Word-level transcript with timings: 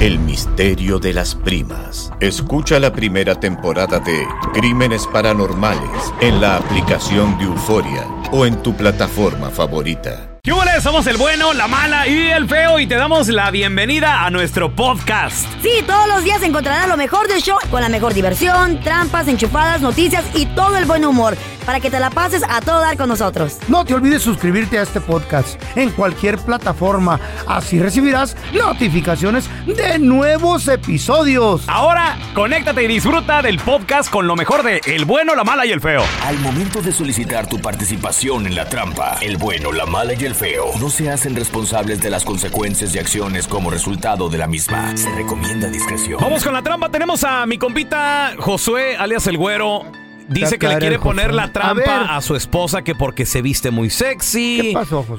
El 0.00 0.20
misterio 0.20 1.00
de 1.00 1.12
las 1.12 1.34
primas. 1.34 2.12
Escucha 2.20 2.78
la 2.78 2.92
primera 2.92 3.34
temporada 3.34 3.98
de 3.98 4.28
Crímenes 4.54 5.08
Paranormales 5.08 6.12
en 6.20 6.40
la 6.40 6.54
aplicación 6.54 7.36
de 7.36 7.46
Euforia 7.46 8.06
o 8.30 8.46
en 8.46 8.62
tu 8.62 8.76
plataforma 8.76 9.50
favorita. 9.50 10.38
¿Qué 10.44 10.52
hubo? 10.52 10.62
Somos 10.80 11.08
el 11.08 11.16
bueno, 11.16 11.52
la 11.52 11.66
mala 11.66 12.06
y 12.06 12.28
el 12.28 12.48
feo 12.48 12.78
y 12.78 12.86
te 12.86 12.94
damos 12.94 13.26
la 13.26 13.50
bienvenida 13.50 14.24
a 14.24 14.30
nuestro 14.30 14.72
podcast. 14.76 15.44
Sí, 15.60 15.82
todos 15.84 16.06
los 16.06 16.22
días 16.22 16.40
encontrarás 16.44 16.86
lo 16.86 16.96
mejor 16.96 17.26
del 17.26 17.42
show 17.42 17.58
con 17.68 17.82
la 17.82 17.88
mejor 17.88 18.14
diversión, 18.14 18.78
trampas, 18.78 19.26
enchufadas, 19.26 19.80
noticias 19.80 20.24
y 20.36 20.46
todo 20.46 20.76
el 20.76 20.84
buen 20.84 21.04
humor 21.04 21.36
para 21.68 21.80
que 21.80 21.90
te 21.90 22.00
la 22.00 22.08
pases 22.08 22.42
a 22.48 22.62
todo 22.62 22.80
dar 22.80 22.96
con 22.96 23.10
nosotros. 23.10 23.58
No 23.68 23.84
te 23.84 23.92
olvides 23.92 24.22
suscribirte 24.22 24.78
a 24.78 24.82
este 24.84 25.02
podcast 25.02 25.62
en 25.76 25.90
cualquier 25.90 26.38
plataforma. 26.38 27.20
Así 27.46 27.78
recibirás 27.78 28.38
notificaciones 28.54 29.50
de 29.66 29.98
nuevos 29.98 30.66
episodios. 30.66 31.64
Ahora, 31.66 32.16
conéctate 32.32 32.84
y 32.84 32.86
disfruta 32.88 33.42
del 33.42 33.58
podcast 33.58 34.10
con 34.10 34.26
lo 34.26 34.34
mejor 34.34 34.62
de 34.62 34.80
El 34.86 35.04
bueno, 35.04 35.34
la 35.34 35.44
mala 35.44 35.66
y 35.66 35.72
el 35.72 35.82
feo. 35.82 36.02
Al 36.24 36.38
momento 36.38 36.80
de 36.80 36.90
solicitar 36.90 37.46
tu 37.46 37.58
participación 37.58 38.46
en 38.46 38.54
la 38.54 38.66
trampa, 38.66 39.18
el 39.20 39.36
bueno, 39.36 39.70
la 39.70 39.84
mala 39.84 40.14
y 40.14 40.24
el 40.24 40.34
feo 40.34 40.70
no 40.80 40.88
se 40.88 41.10
hacen 41.10 41.36
responsables 41.36 42.00
de 42.00 42.08
las 42.08 42.24
consecuencias 42.24 42.94
y 42.94 42.98
acciones 42.98 43.46
como 43.46 43.68
resultado 43.68 44.30
de 44.30 44.38
la 44.38 44.46
misma. 44.46 44.96
Se 44.96 45.14
recomienda 45.14 45.68
discreción. 45.68 46.18
Vamos 46.18 46.42
con 46.42 46.54
la 46.54 46.62
trampa. 46.62 46.88
Tenemos 46.88 47.24
a 47.24 47.44
mi 47.44 47.58
compita 47.58 48.32
Josué, 48.38 48.96
alias 48.96 49.26
el 49.26 49.36
güero. 49.36 50.07
Dice 50.28 50.58
que 50.58 50.68
le 50.68 50.78
quiere 50.78 50.98
poner 50.98 51.32
la 51.34 51.52
trampa 51.52 52.14
a, 52.16 52.20
su 52.20 52.36
esposa 52.36 52.82
que 52.82 52.94
porque 52.94 53.24
se 53.26 53.42
viste 53.42 53.70
muy 53.70 53.90
sexy. 53.90 54.74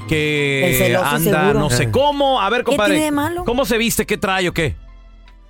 Que 0.08 0.74
celoso 0.78 1.04
anda 1.04 1.40
seguro. 1.40 1.60
no 1.60 1.70
sé 1.70 1.90
cómo. 1.90 2.40
A 2.40 2.48
ver, 2.50 2.64
compadre. 2.64 2.92
tiene 2.94 3.04
de 3.06 3.10
malo? 3.12 3.44
¿Cómo 3.44 3.64
se 3.64 3.76
viste? 3.78 4.06
¿Qué 4.06 4.16
trae 4.16 4.48
o 4.48 4.52
qué? 4.52 4.76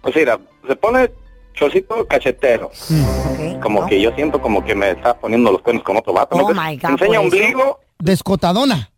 Pues 0.02 0.16
mira, 0.16 0.38
se 0.66 0.76
pone 0.76 1.10
chorcito 1.54 2.06
cachetero. 2.06 2.70
Como 3.62 3.86
que 3.86 4.00
yo 4.00 4.10
siento 4.14 4.40
como 4.40 4.64
que 4.64 4.74
me 4.74 4.90
está 4.92 5.14
poniendo 5.18 5.52
los 5.52 5.60
cuernos 5.60 5.84
con 5.84 5.96
otro 5.98 6.12
vato. 6.14 6.36
¿no 6.36 6.44
Oh 6.44 6.48
crees? 6.48 6.60
my 6.66 6.76
God, 6.78 6.90
Enseña 6.92 7.20
ombligo, 7.20 7.80
Descotadona. 7.98 8.90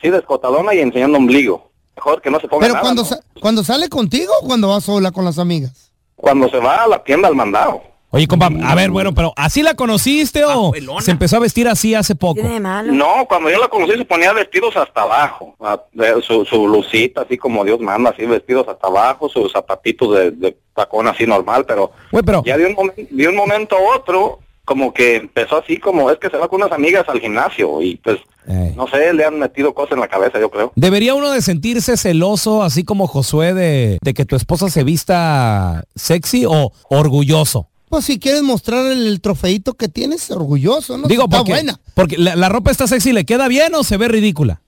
sí, 0.00 0.10
descotadona 0.10 0.74
y 0.74 0.80
enseñando 0.80 1.18
ombligo. 1.18 1.70
Mejor 1.94 2.20
que 2.22 2.30
no 2.30 2.40
se 2.40 2.48
ponga 2.48 2.62
Pero 2.62 2.72
nada, 2.74 2.80
cuando, 2.82 3.02
¿no? 3.02 3.08
sa- 3.08 3.20
cuando 3.40 3.62
sale 3.62 3.88
contigo 3.88 4.32
o 4.42 4.46
cuando 4.46 4.68
va 4.68 4.80
sola 4.80 5.12
con 5.12 5.24
las 5.24 5.38
amigas. 5.38 5.92
Cuando 6.16 6.48
se 6.48 6.58
va 6.58 6.82
a 6.84 6.88
la 6.88 7.04
tienda 7.04 7.28
al 7.28 7.36
mandado. 7.36 7.82
Oye, 8.14 8.26
compa, 8.26 8.50
a 8.64 8.74
ver, 8.74 8.90
bueno, 8.90 9.14
pero 9.14 9.32
¿así 9.36 9.62
la 9.62 9.74
conociste 9.74 10.44
o 10.44 10.72
se 11.00 11.10
empezó 11.10 11.36
a 11.36 11.40
vestir 11.40 11.66
así 11.66 11.94
hace 11.94 12.14
poco? 12.14 12.34
¿Tiene 12.34 12.50
de 12.54 12.60
malo? 12.60 12.92
No, 12.92 13.24
cuando 13.26 13.48
yo 13.50 13.58
la 13.58 13.68
conocí 13.68 13.92
se 13.96 14.04
ponía 14.04 14.32
vestidos 14.34 14.76
hasta 14.76 15.02
abajo. 15.02 15.56
Su, 16.22 16.44
su 16.44 16.68
lucita, 16.68 17.22
así 17.22 17.38
como 17.38 17.64
Dios 17.64 17.80
manda, 17.80 18.10
así 18.10 18.26
vestidos 18.26 18.68
hasta 18.68 18.86
abajo, 18.86 19.28
sus 19.30 19.50
zapatitos 19.52 20.14
de, 20.14 20.30
de 20.30 20.56
tacón 20.74 21.08
así 21.08 21.26
normal, 21.26 21.64
pero, 21.66 21.90
ya 22.44 22.56
de 22.58 22.66
un, 22.66 22.74
momen- 22.76 23.08
de 23.08 23.28
un 23.28 23.34
momento 23.34 23.76
a 23.76 23.96
otro, 23.96 24.40
como 24.66 24.92
que 24.92 25.16
empezó 25.16 25.56
así 25.56 25.78
como 25.78 26.10
es 26.10 26.18
que 26.18 26.28
se 26.30 26.36
va 26.36 26.48
con 26.48 26.62
unas 26.62 26.72
amigas 26.72 27.08
al 27.08 27.18
gimnasio 27.20 27.80
y 27.82 27.96
pues, 27.96 28.18
eh, 28.46 28.74
no 28.76 28.86
sé, 28.88 29.12
le 29.14 29.24
han 29.24 29.38
metido 29.38 29.72
cosas 29.72 29.92
en 29.94 30.00
la 30.00 30.08
cabeza, 30.08 30.38
yo 30.38 30.50
creo. 30.50 30.70
debería 30.76 31.14
uno 31.14 31.30
de 31.30 31.40
sentirse 31.42 31.96
celoso, 31.96 32.62
así 32.62 32.84
como 32.84 33.06
Josué, 33.06 33.54
de, 33.54 33.98
de 34.02 34.14
que 34.14 34.24
tu 34.26 34.36
esposa 34.36 34.68
se 34.68 34.84
vista 34.84 35.84
sexy 35.94 36.44
o 36.46 36.72
orgulloso. 36.90 37.68
Pues 37.92 38.06
si 38.06 38.18
quieres 38.18 38.40
mostrar 38.42 38.86
el, 38.86 39.06
el 39.06 39.20
trofeito 39.20 39.74
que 39.74 39.86
tienes, 39.86 40.30
orgulloso, 40.30 40.96
¿no? 40.96 41.08
Digo, 41.08 41.24
Está 41.24 41.36
porque, 41.36 41.52
buena. 41.52 41.78
porque 41.94 42.16
la, 42.16 42.34
la 42.36 42.48
ropa 42.48 42.70
está 42.70 42.86
sexy, 42.86 43.12
¿le 43.12 43.26
queda 43.26 43.48
bien 43.48 43.74
o 43.74 43.84
se 43.84 43.98
ve 43.98 44.08
ridícula? 44.08 44.62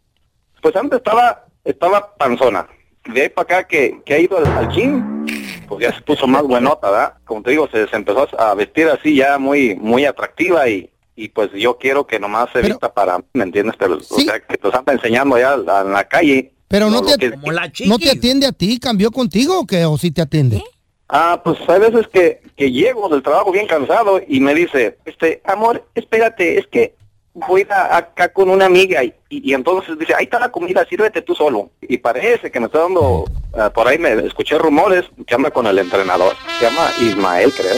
Pues 0.60 0.76
antes 0.76 0.98
estaba, 0.98 1.46
estaba 1.64 2.14
panzona. 2.18 2.66
De 3.10 3.22
ahí 3.22 3.28
para 3.30 3.60
acá 3.60 3.66
que, 3.66 4.02
que 4.04 4.12
ha 4.12 4.18
ido 4.18 4.36
al, 4.36 4.46
al 4.46 4.68
gym, 4.74 5.24
pues 5.66 5.86
ya 5.86 5.94
se 5.94 6.02
puso 6.02 6.26
más 6.26 6.42
buenota, 6.42 6.90
¿verdad? 6.90 7.14
Como 7.24 7.40
te 7.42 7.52
digo, 7.52 7.66
se, 7.72 7.88
se 7.88 7.96
empezó 7.96 8.28
a 8.38 8.52
vestir 8.54 8.88
así 8.88 9.16
ya 9.16 9.38
muy, 9.38 9.74
muy 9.74 10.04
atractiva 10.04 10.68
y, 10.68 10.90
y 11.16 11.28
pues 11.30 11.48
yo 11.54 11.78
quiero 11.78 12.06
que 12.06 12.20
nomás 12.20 12.50
se 12.52 12.60
vista 12.60 12.92
para, 12.92 13.24
¿me 13.32 13.44
entiendes? 13.44 13.74
Pero, 13.78 13.94
O 14.06 14.20
sea, 14.20 14.38
que 14.38 14.58
nos 14.62 14.74
anda 14.74 14.92
enseñando 14.92 15.38
ya 15.38 15.56
la- 15.56 15.80
en 15.80 15.92
la 15.92 16.04
calle. 16.06 16.52
Pero 16.68 16.90
no, 16.90 17.00
lo 17.00 17.06
te, 17.16 17.30
que- 17.30 17.86
no 17.86 17.98
te 17.98 18.10
atiende 18.10 18.46
a 18.46 18.52
ti, 18.52 18.78
cambió 18.78 19.10
contigo 19.10 19.60
o 19.60 19.66
qué, 19.66 19.86
o 19.86 19.96
sí 19.96 20.10
te 20.10 20.20
atiende. 20.20 20.62
Ah, 21.08 21.40
pues 21.44 21.58
hay 21.68 21.80
veces 21.80 22.08
que, 22.08 22.40
que 22.56 22.70
llego 22.70 23.08
del 23.08 23.22
trabajo 23.22 23.52
bien 23.52 23.66
cansado 23.66 24.20
y 24.26 24.40
me 24.40 24.54
dice, 24.54 24.96
este, 25.04 25.42
amor, 25.44 25.84
espérate, 25.94 26.58
es 26.58 26.66
que 26.66 26.94
voy 27.34 27.66
a 27.68 27.96
acá 27.96 28.32
con 28.32 28.48
una 28.48 28.66
amiga 28.66 29.02
y, 29.04 29.12
y- 29.28 29.50
y 29.50 29.54
entonces 29.54 29.98
dice, 29.98 30.14
ahí 30.16 30.24
está 30.24 30.38
la 30.38 30.50
comida, 30.50 30.86
sírvete 30.88 31.20
tú 31.20 31.34
solo. 31.34 31.70
Y 31.82 31.98
parece 31.98 32.50
que 32.50 32.58
me 32.60 32.66
está 32.66 32.78
dando, 32.80 33.24
ah, 33.54 33.70
por 33.70 33.86
ahí 33.86 33.98
me 33.98 34.12
escuché 34.26 34.56
rumores 34.56 35.04
que 35.26 35.34
anda 35.34 35.50
con 35.50 35.66
el 35.66 35.78
entrenador, 35.78 36.34
se 36.58 36.64
llama 36.66 36.88
Ismael, 37.00 37.52
creo. 37.52 37.74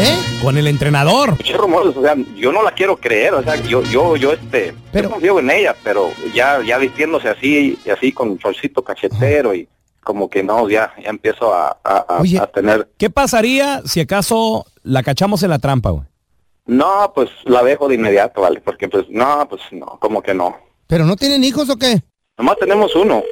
¿Eh? 0.00 0.16
Con 0.42 0.56
el 0.56 0.66
entrenador. 0.68 1.30
Escuché 1.30 1.54
rumores, 1.56 1.96
o 1.96 2.02
sea, 2.02 2.14
yo 2.36 2.50
no 2.52 2.62
la 2.62 2.70
quiero 2.72 2.96
creer, 2.96 3.34
o 3.34 3.42
sea, 3.42 3.56
yo, 3.56 3.82
yo, 3.82 4.16
yo, 4.16 4.32
este, 4.32 4.72
yo 4.92 5.10
confío 5.10 5.38
en 5.40 5.50
ella, 5.50 5.74
pero 5.84 6.10
ya, 6.32 6.62
ya 6.64 6.78
vistiéndose 6.78 7.28
así, 7.28 7.78
y 7.84 7.90
así 7.90 8.12
con 8.12 8.38
chorcito 8.38 8.82
cachetero 8.84 9.54
y 9.54 9.68
como 10.04 10.30
que 10.30 10.42
no, 10.44 10.68
ya, 10.68 10.92
ya 11.02 11.10
empiezo 11.10 11.52
a, 11.52 11.76
a- 11.82 11.96
a- 12.08 12.20
Oye. 12.20 12.38
a 12.38 12.46
tener 12.46 12.88
¿Qué 12.98 13.10
pasaría 13.10 13.82
si 13.84 14.00
acaso 14.00 14.66
la 14.82 15.02
cachamos 15.02 15.42
en 15.42 15.50
la 15.50 15.58
trampa, 15.58 15.90
güey? 15.90 16.04
No, 16.66 17.12
pues 17.14 17.28
la 17.44 17.62
dejo 17.62 17.88
de 17.88 17.96
inmediato, 17.96 18.40
¿vale? 18.42 18.60
Porque 18.60 18.88
pues 18.88 19.04
no, 19.08 19.46
pues 19.48 19.60
no, 19.72 19.98
como 20.00 20.22
que 20.22 20.32
no. 20.34 20.56
¿Pero 20.86 21.04
no 21.04 21.16
tienen 21.16 21.42
hijos 21.44 21.68
o 21.70 21.76
qué? 21.76 22.02
Nomás 22.38 22.56
tenemos 22.58 22.94
uno. 22.94 23.22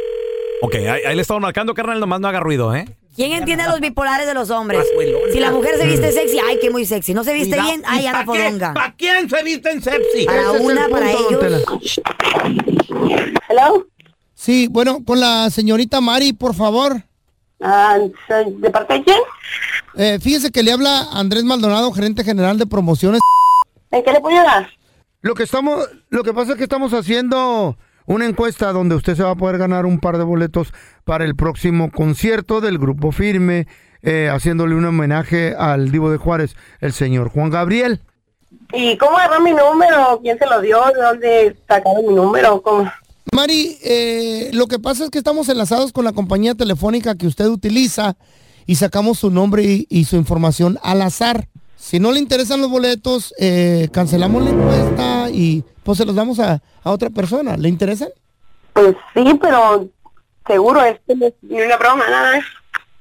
Ok, 0.62 0.74
ahí, 0.74 1.02
ahí 1.06 1.14
le 1.16 1.22
estaba 1.22 1.40
marcando, 1.40 1.74
carnal, 1.74 1.98
nomás 2.00 2.20
no 2.20 2.28
haga 2.28 2.40
ruido, 2.40 2.75
¿eh? 2.75 2.84
¿Quién 3.14 3.32
entiende 3.32 3.64
los 3.68 3.80
bipolares 3.80 4.26
de 4.26 4.32
los 4.32 4.48
hombres? 4.50 4.86
Si 5.32 5.38
la 5.40 5.50
mujer 5.50 5.76
se 5.76 5.86
viste 5.86 6.12
sexy, 6.12 6.38
ay, 6.38 6.58
que 6.60 6.70
muy 6.70 6.86
sexy. 6.86 7.12
No 7.12 7.25
se 7.25 7.34
viste 7.34 7.50
Cuidado. 7.56 7.68
bien, 7.68 7.82
ay, 7.86 8.04
¿Y 8.04 8.06
anda 8.06 8.25
pa' 8.25 8.32
qué? 8.32 8.38
fodonga. 8.44 8.72
¿Para 8.75 8.94
quién 8.94 9.28
se 9.28 9.42
visten 9.42 9.82
sexy? 9.82 10.25
Para 10.25 10.40
Ese 10.42 10.50
es 10.50 10.60
el 10.60 10.62
una, 10.66 10.88
para 10.88 11.06
punto, 11.12 11.22
don 11.40 11.44
ellos. 11.46 12.00
Tela. 12.00 13.32
Hello. 13.50 13.86
Sí, 14.42 14.66
bueno, 14.68 15.04
con 15.06 15.20
la 15.20 15.50
señorita 15.50 16.00
Mari, 16.00 16.32
por 16.32 16.56
favor. 16.56 17.04
Ah, 17.60 17.96
¿De 18.56 18.70
parte 18.72 18.94
de 18.94 19.04
quién? 19.04 19.18
Eh, 19.94 20.18
fíjese 20.20 20.50
que 20.50 20.64
le 20.64 20.72
habla 20.72 21.06
Andrés 21.12 21.44
Maldonado, 21.44 21.92
gerente 21.92 22.24
general 22.24 22.58
de 22.58 22.66
promociones. 22.66 23.20
¿En 23.92 24.02
qué 24.02 24.10
le 24.10 24.20
puedo 24.20 24.36
ayudar? 24.36 24.68
Lo 25.20 25.36
que 25.36 25.44
estamos, 25.44 25.88
lo 26.08 26.24
que 26.24 26.34
pasa 26.34 26.50
es 26.50 26.58
que 26.58 26.64
estamos 26.64 26.92
haciendo 26.92 27.78
una 28.06 28.26
encuesta 28.26 28.72
donde 28.72 28.96
usted 28.96 29.14
se 29.14 29.22
va 29.22 29.30
a 29.30 29.36
poder 29.36 29.58
ganar 29.58 29.86
un 29.86 30.00
par 30.00 30.18
de 30.18 30.24
boletos 30.24 30.74
para 31.04 31.24
el 31.24 31.36
próximo 31.36 31.92
concierto 31.92 32.60
del 32.60 32.78
grupo 32.78 33.12
Firme, 33.12 33.68
eh, 34.02 34.28
haciéndole 34.28 34.74
un 34.74 34.86
homenaje 34.86 35.54
al 35.56 35.92
Divo 35.92 36.10
de 36.10 36.18
Juárez, 36.18 36.56
el 36.80 36.92
señor 36.92 37.28
Juan 37.28 37.50
Gabriel. 37.50 38.00
¿Y 38.72 38.98
cómo 38.98 39.18
agarró 39.18 39.40
mi 39.40 39.52
número? 39.52 40.18
¿Quién 40.20 40.36
se 40.36 40.46
lo 40.46 40.60
dio? 40.60 40.82
¿De 40.86 41.00
dónde 41.00 41.56
sacaron 41.68 42.08
mi 42.08 42.14
número? 42.14 42.60
¿Cómo? 42.60 42.90
Mari, 43.30 43.78
eh, 43.82 44.50
lo 44.52 44.66
que 44.66 44.78
pasa 44.78 45.04
es 45.04 45.10
que 45.10 45.19
estamos 45.19 45.48
enlazados 45.48 45.92
con 45.92 46.04
la 46.04 46.12
compañía 46.12 46.54
telefónica 46.54 47.14
que 47.14 47.26
usted 47.26 47.46
utiliza 47.46 48.16
y 48.66 48.74
sacamos 48.76 49.20
su 49.20 49.30
nombre 49.30 49.64
y, 49.64 49.86
y 49.88 50.04
su 50.04 50.16
información 50.16 50.78
al 50.82 51.02
azar. 51.02 51.48
Si 51.76 51.98
no 51.98 52.12
le 52.12 52.19
interesan 52.19 52.60
los 52.60 52.70
boletos, 52.70 53.34
eh, 53.38 53.88
cancelamos 53.92 54.44
la 54.44 54.50
encuesta 54.50 55.30
y 55.30 55.64
pues 55.82 55.98
se 55.98 56.04
los 56.04 56.14
damos 56.14 56.38
a, 56.40 56.62
a 56.82 56.90
otra 56.90 57.10
persona. 57.10 57.56
¿Le 57.56 57.69
interesan? 57.69 58.08
Pues 58.72 58.94
sí, 59.14 59.38
pero 59.40 59.88
seguro 60.46 60.84
este 60.84 61.16
no 61.16 61.26
es 61.26 61.34
ni 61.42 61.60
una 61.60 61.76
broma, 61.76 62.08
nada. 62.08 62.40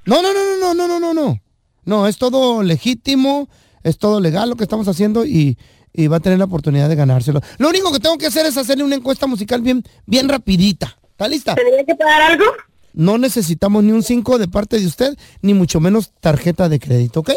No, 0.05 0.21
no, 0.21 0.33
no, 0.33 0.39
no, 0.59 0.73
no, 0.73 0.87
no, 0.87 0.99
no, 0.99 1.13
no. 1.13 1.41
No, 1.83 2.07
es 2.07 2.17
todo 2.17 2.63
legítimo, 2.63 3.49
es 3.83 3.97
todo 3.97 4.19
legal 4.19 4.49
lo 4.49 4.55
que 4.55 4.63
estamos 4.63 4.87
haciendo 4.87 5.25
y, 5.25 5.57
y 5.93 6.07
va 6.07 6.17
a 6.17 6.19
tener 6.19 6.39
la 6.39 6.45
oportunidad 6.45 6.89
de 6.89 6.95
ganárselo. 6.95 7.41
Lo 7.57 7.69
único 7.69 7.91
que 7.91 7.99
tengo 7.99 8.17
que 8.17 8.27
hacer 8.27 8.45
es 8.45 8.57
hacerle 8.57 8.83
una 8.83 8.95
encuesta 8.95 9.27
musical 9.27 9.61
bien, 9.61 9.83
bien 10.05 10.29
rapidita. 10.29 10.97
¿Está 11.11 11.27
lista? 11.27 11.55
¿Tenía 11.55 11.83
que 11.83 11.95
pagar 11.95 12.31
algo? 12.31 12.45
No 12.93 13.17
necesitamos 13.17 13.83
ni 13.83 13.91
un 13.91 14.03
5 14.03 14.37
de 14.37 14.47
parte 14.47 14.79
de 14.79 14.85
usted, 14.85 15.17
ni 15.41 15.53
mucho 15.53 15.79
menos 15.79 16.11
tarjeta 16.19 16.67
de 16.67 16.79
crédito, 16.79 17.21
¿ok? 17.21 17.31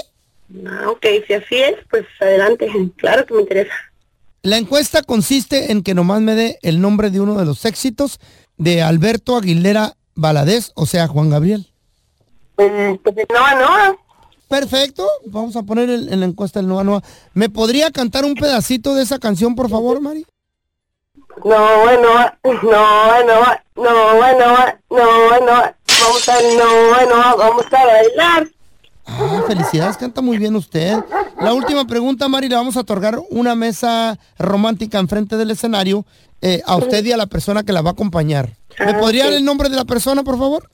Ah, 0.66 0.90
ok, 0.90 1.06
si 1.26 1.34
así 1.34 1.56
es, 1.56 1.76
pues 1.90 2.04
adelante. 2.20 2.68
Claro 2.96 3.26
que 3.26 3.34
me 3.34 3.42
interesa. 3.42 3.72
La 4.42 4.58
encuesta 4.58 5.02
consiste 5.02 5.72
en 5.72 5.82
que 5.82 5.94
nomás 5.94 6.20
me 6.20 6.34
dé 6.34 6.58
el 6.62 6.80
nombre 6.80 7.10
de 7.10 7.20
uno 7.20 7.34
de 7.38 7.46
los 7.46 7.64
éxitos 7.64 8.20
de 8.58 8.82
Alberto 8.82 9.36
Aguilera 9.36 9.94
Valadez, 10.14 10.72
o 10.74 10.86
sea, 10.86 11.08
Juan 11.08 11.30
Gabriel. 11.30 11.66
Pues, 12.54 12.98
pues 13.02 13.16
Nova 13.32 13.54
Nova. 13.54 13.96
Perfecto, 14.48 15.06
vamos 15.26 15.56
a 15.56 15.62
poner 15.62 15.90
el- 15.90 16.12
en 16.12 16.20
la 16.20 16.26
encuesta 16.26 16.60
el 16.60 16.68
Nova 16.68 16.84
Nova. 16.84 17.02
¿Me 17.32 17.48
podría 17.48 17.90
cantar 17.90 18.24
un 18.24 18.34
pedacito 18.34 18.94
de 18.94 19.02
esa 19.02 19.18
canción, 19.18 19.54
por 19.54 19.68
favor, 19.70 20.00
Mari? 20.00 20.26
No, 21.44 21.80
bueno, 21.82 22.08
no, 22.44 22.52
bueno, 22.62 23.40
no, 23.76 24.16
bueno, 24.16 24.56
no, 24.90 25.28
bueno. 25.28 25.62
Vamos 26.02 26.28
a, 26.28 26.34
no, 26.34 26.88
bueno, 26.94 27.36
vamos 27.38 27.64
a 27.72 27.86
bailar. 27.86 28.48
Ah, 29.06 29.42
felicidades, 29.46 29.96
canta 29.96 30.20
muy 30.20 30.38
bien 30.38 30.54
usted. 30.56 30.96
La 31.40 31.52
última 31.52 31.84
pregunta, 31.86 32.28
Mari, 32.28 32.48
le 32.48 32.54
vamos 32.56 32.76
a 32.76 32.80
otorgar 32.80 33.18
una 33.30 33.54
mesa 33.54 34.18
romántica 34.38 34.98
enfrente 34.98 35.36
del 35.36 35.50
escenario 35.50 36.04
eh, 36.40 36.62
a 36.66 36.76
usted 36.76 37.04
y 37.04 37.12
a 37.12 37.16
la 37.16 37.26
persona 37.26 37.62
que 37.64 37.72
la 37.72 37.80
va 37.82 37.90
a 37.90 37.92
acompañar. 37.94 38.50
¿Me 38.78 38.92
Ah, 38.92 38.98
podría 38.98 39.24
dar 39.24 39.32
el 39.34 39.44
nombre 39.44 39.68
de 39.68 39.76
la 39.76 39.84
persona, 39.84 40.22
por 40.22 40.38
favor? 40.38 40.68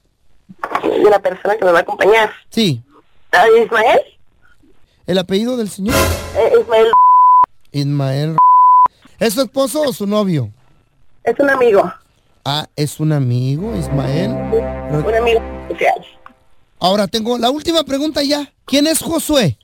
De 0.83 1.11
la 1.11 1.21
persona 1.21 1.57
que 1.57 1.65
me 1.65 1.73
va 1.73 1.79
a 1.79 1.83
acompañar. 1.83 2.31
Sí. 2.51 2.83
¿Ismael? 3.63 4.01
¿El 5.07 5.19
apellido 5.19 5.57
del 5.57 5.69
señor? 5.69 5.95
Eh, 6.37 6.53
Ismael 6.61 6.91
Ismael. 7.73 8.37
¿Es 9.19 9.35
su 9.35 9.43
esposo 9.43 9.83
o 9.83 9.93
su 9.93 10.07
novio? 10.07 10.51
es 11.25 11.39
un 11.39 11.51
amigo. 11.51 11.93
Ah, 12.45 12.67
es 12.75 12.99
un 13.01 13.13
amigo, 13.13 13.77
Ismael. 13.77 14.31
Un 14.31 15.15
amigo 15.15 15.41
especial. 15.69 16.07
Ahora 16.81 17.07
tengo 17.07 17.37
la 17.39 17.51
última 17.51 17.85
pregunta 17.85 18.23
ya. 18.23 18.51
¿Quién 18.65 18.87
es 18.87 19.01
Josué? 19.01 19.59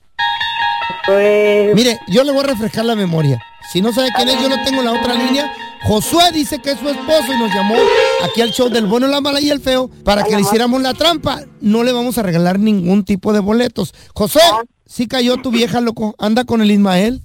Pues... 1.05 1.73
Mire, 1.73 1.99
yo 2.07 2.23
le 2.23 2.31
voy 2.31 2.41
a 2.41 2.47
refrescar 2.47 2.85
la 2.85 2.95
memoria. 2.95 3.41
Si 3.71 3.81
no 3.81 3.91
sabe 3.91 4.09
quién 4.15 4.29
es, 4.29 4.41
yo 4.41 4.49
lo 4.49 4.63
tengo 4.63 4.79
en 4.81 4.85
la 4.85 4.91
otra 4.93 5.15
línea. 5.15 5.51
Josué 5.87 6.31
dice 6.33 6.61
que 6.61 6.71
es 6.71 6.79
su 6.79 6.89
esposo 6.89 7.33
y 7.33 7.39
nos 7.39 7.53
llamó 7.55 7.75
aquí 8.21 8.41
al 8.41 8.51
show 8.51 8.67
del 8.67 8.87
bueno, 8.87 9.07
la 9.07 9.21
mala 9.21 9.39
y 9.39 9.49
el 9.49 9.61
feo 9.61 9.89
para 10.03 10.25
que 10.25 10.35
le 10.35 10.41
hiciéramos 10.41 10.81
la 10.81 10.93
trampa. 10.93 11.39
No 11.61 11.81
le 11.83 11.93
vamos 11.93 12.17
a 12.17 12.23
regalar 12.23 12.59
ningún 12.59 13.05
tipo 13.05 13.31
de 13.31 13.39
boletos. 13.39 13.93
Josué, 14.13 14.41
sí 14.85 15.07
cayó 15.07 15.37
tu 15.37 15.49
vieja, 15.49 15.79
loco. 15.79 16.13
Anda 16.19 16.43
con 16.43 16.61
el 16.61 16.71
Ismael. 16.71 17.21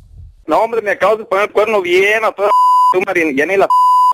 No, 0.47 0.61
hombre, 0.61 0.81
me 0.81 0.93
acabas 0.93 1.19
de 1.19 1.25
poner 1.25 1.47
el 1.47 1.53
cuerno 1.53 1.83
bien 1.83 2.25
a 2.25 2.31
toda 2.31 2.51
Marín, 3.05 3.37
ya 3.37 3.47
ni 3.47 3.57
la 3.57 3.67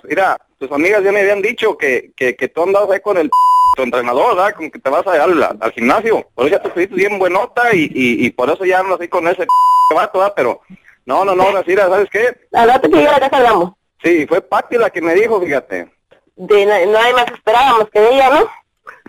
Mira, 0.07 0.39
tus 0.57 0.71
amigas 0.71 1.03
ya 1.03 1.11
me 1.11 1.19
habían 1.19 1.43
dicho 1.43 1.77
que, 1.77 2.11
que, 2.15 2.35
que 2.35 2.47
tú 2.47 2.63
andabas 2.63 2.89
ahí 2.89 3.01
con 3.01 3.17
el 3.17 3.29
tu 3.75 3.83
entrenador, 3.83 4.35
¿verdad? 4.35 4.55
Como 4.55 4.71
que 4.71 4.79
te 4.79 4.89
vas 4.89 5.05
a 5.05 5.23
al, 5.23 5.43
al 5.43 5.71
gimnasio. 5.73 6.27
Por 6.33 6.47
eso 6.47 6.55
ya 6.55 6.63
te 6.63 6.69
pusiste 6.69 6.95
bien 6.95 7.19
buenota 7.19 7.75
y, 7.75 7.83
y, 7.93 8.25
y 8.25 8.29
por 8.31 8.49
eso 8.49 8.65
ya 8.65 8.79
andas 8.79 8.99
ahí 8.99 9.09
con 9.09 9.27
ese 9.27 9.45
vato, 9.93 10.17
¿verdad? 10.17 10.33
Pero 10.35 10.61
no, 11.05 11.23
no, 11.23 11.35
no, 11.35 11.51
Nacira, 11.51 11.87
¿sabes 11.87 12.09
qué? 12.11 12.35
Al 12.53 12.67
rato 12.67 12.89
que 12.89 12.95
llegue 12.95 13.09
a 13.09 13.11
la 13.11 13.19
casa 13.19 13.37
hablamos. 13.37 13.73
Sí, 14.03 14.25
fue 14.27 14.41
Patti 14.41 14.77
la 14.77 14.89
que 14.89 15.01
me 15.01 15.13
dijo, 15.13 15.41
fíjate. 15.41 15.91
De 16.35 16.65
na- 16.65 16.85
nadie 16.85 17.13
más 17.13 17.25
esperábamos 17.33 17.89
que 17.91 18.09
ella, 18.15 18.29
¿no? 18.29 18.47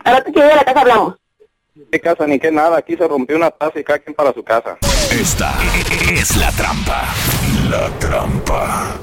Rato 0.03 0.25
que 0.33 0.39
llegue 0.39 0.51
a 0.51 0.55
la 0.57 0.63
casa 0.65 0.81
hablamos. 0.81 1.15
Qué 1.91 1.99
casa 1.99 2.27
ni 2.27 2.37
qué 2.37 2.51
nada, 2.51 2.77
aquí 2.77 2.97
se 2.97 3.07
rompió 3.07 3.37
una 3.37 3.49
taza 3.49 3.79
y 3.79 3.83
cada 3.83 3.99
quien 3.99 4.13
para 4.13 4.33
su 4.33 4.43
casa. 4.43 4.77
Esta 5.11 5.53
es 6.13 6.35
la 6.35 6.51
trampa. 6.51 7.05
La 7.69 7.87
trampa. 7.99 8.95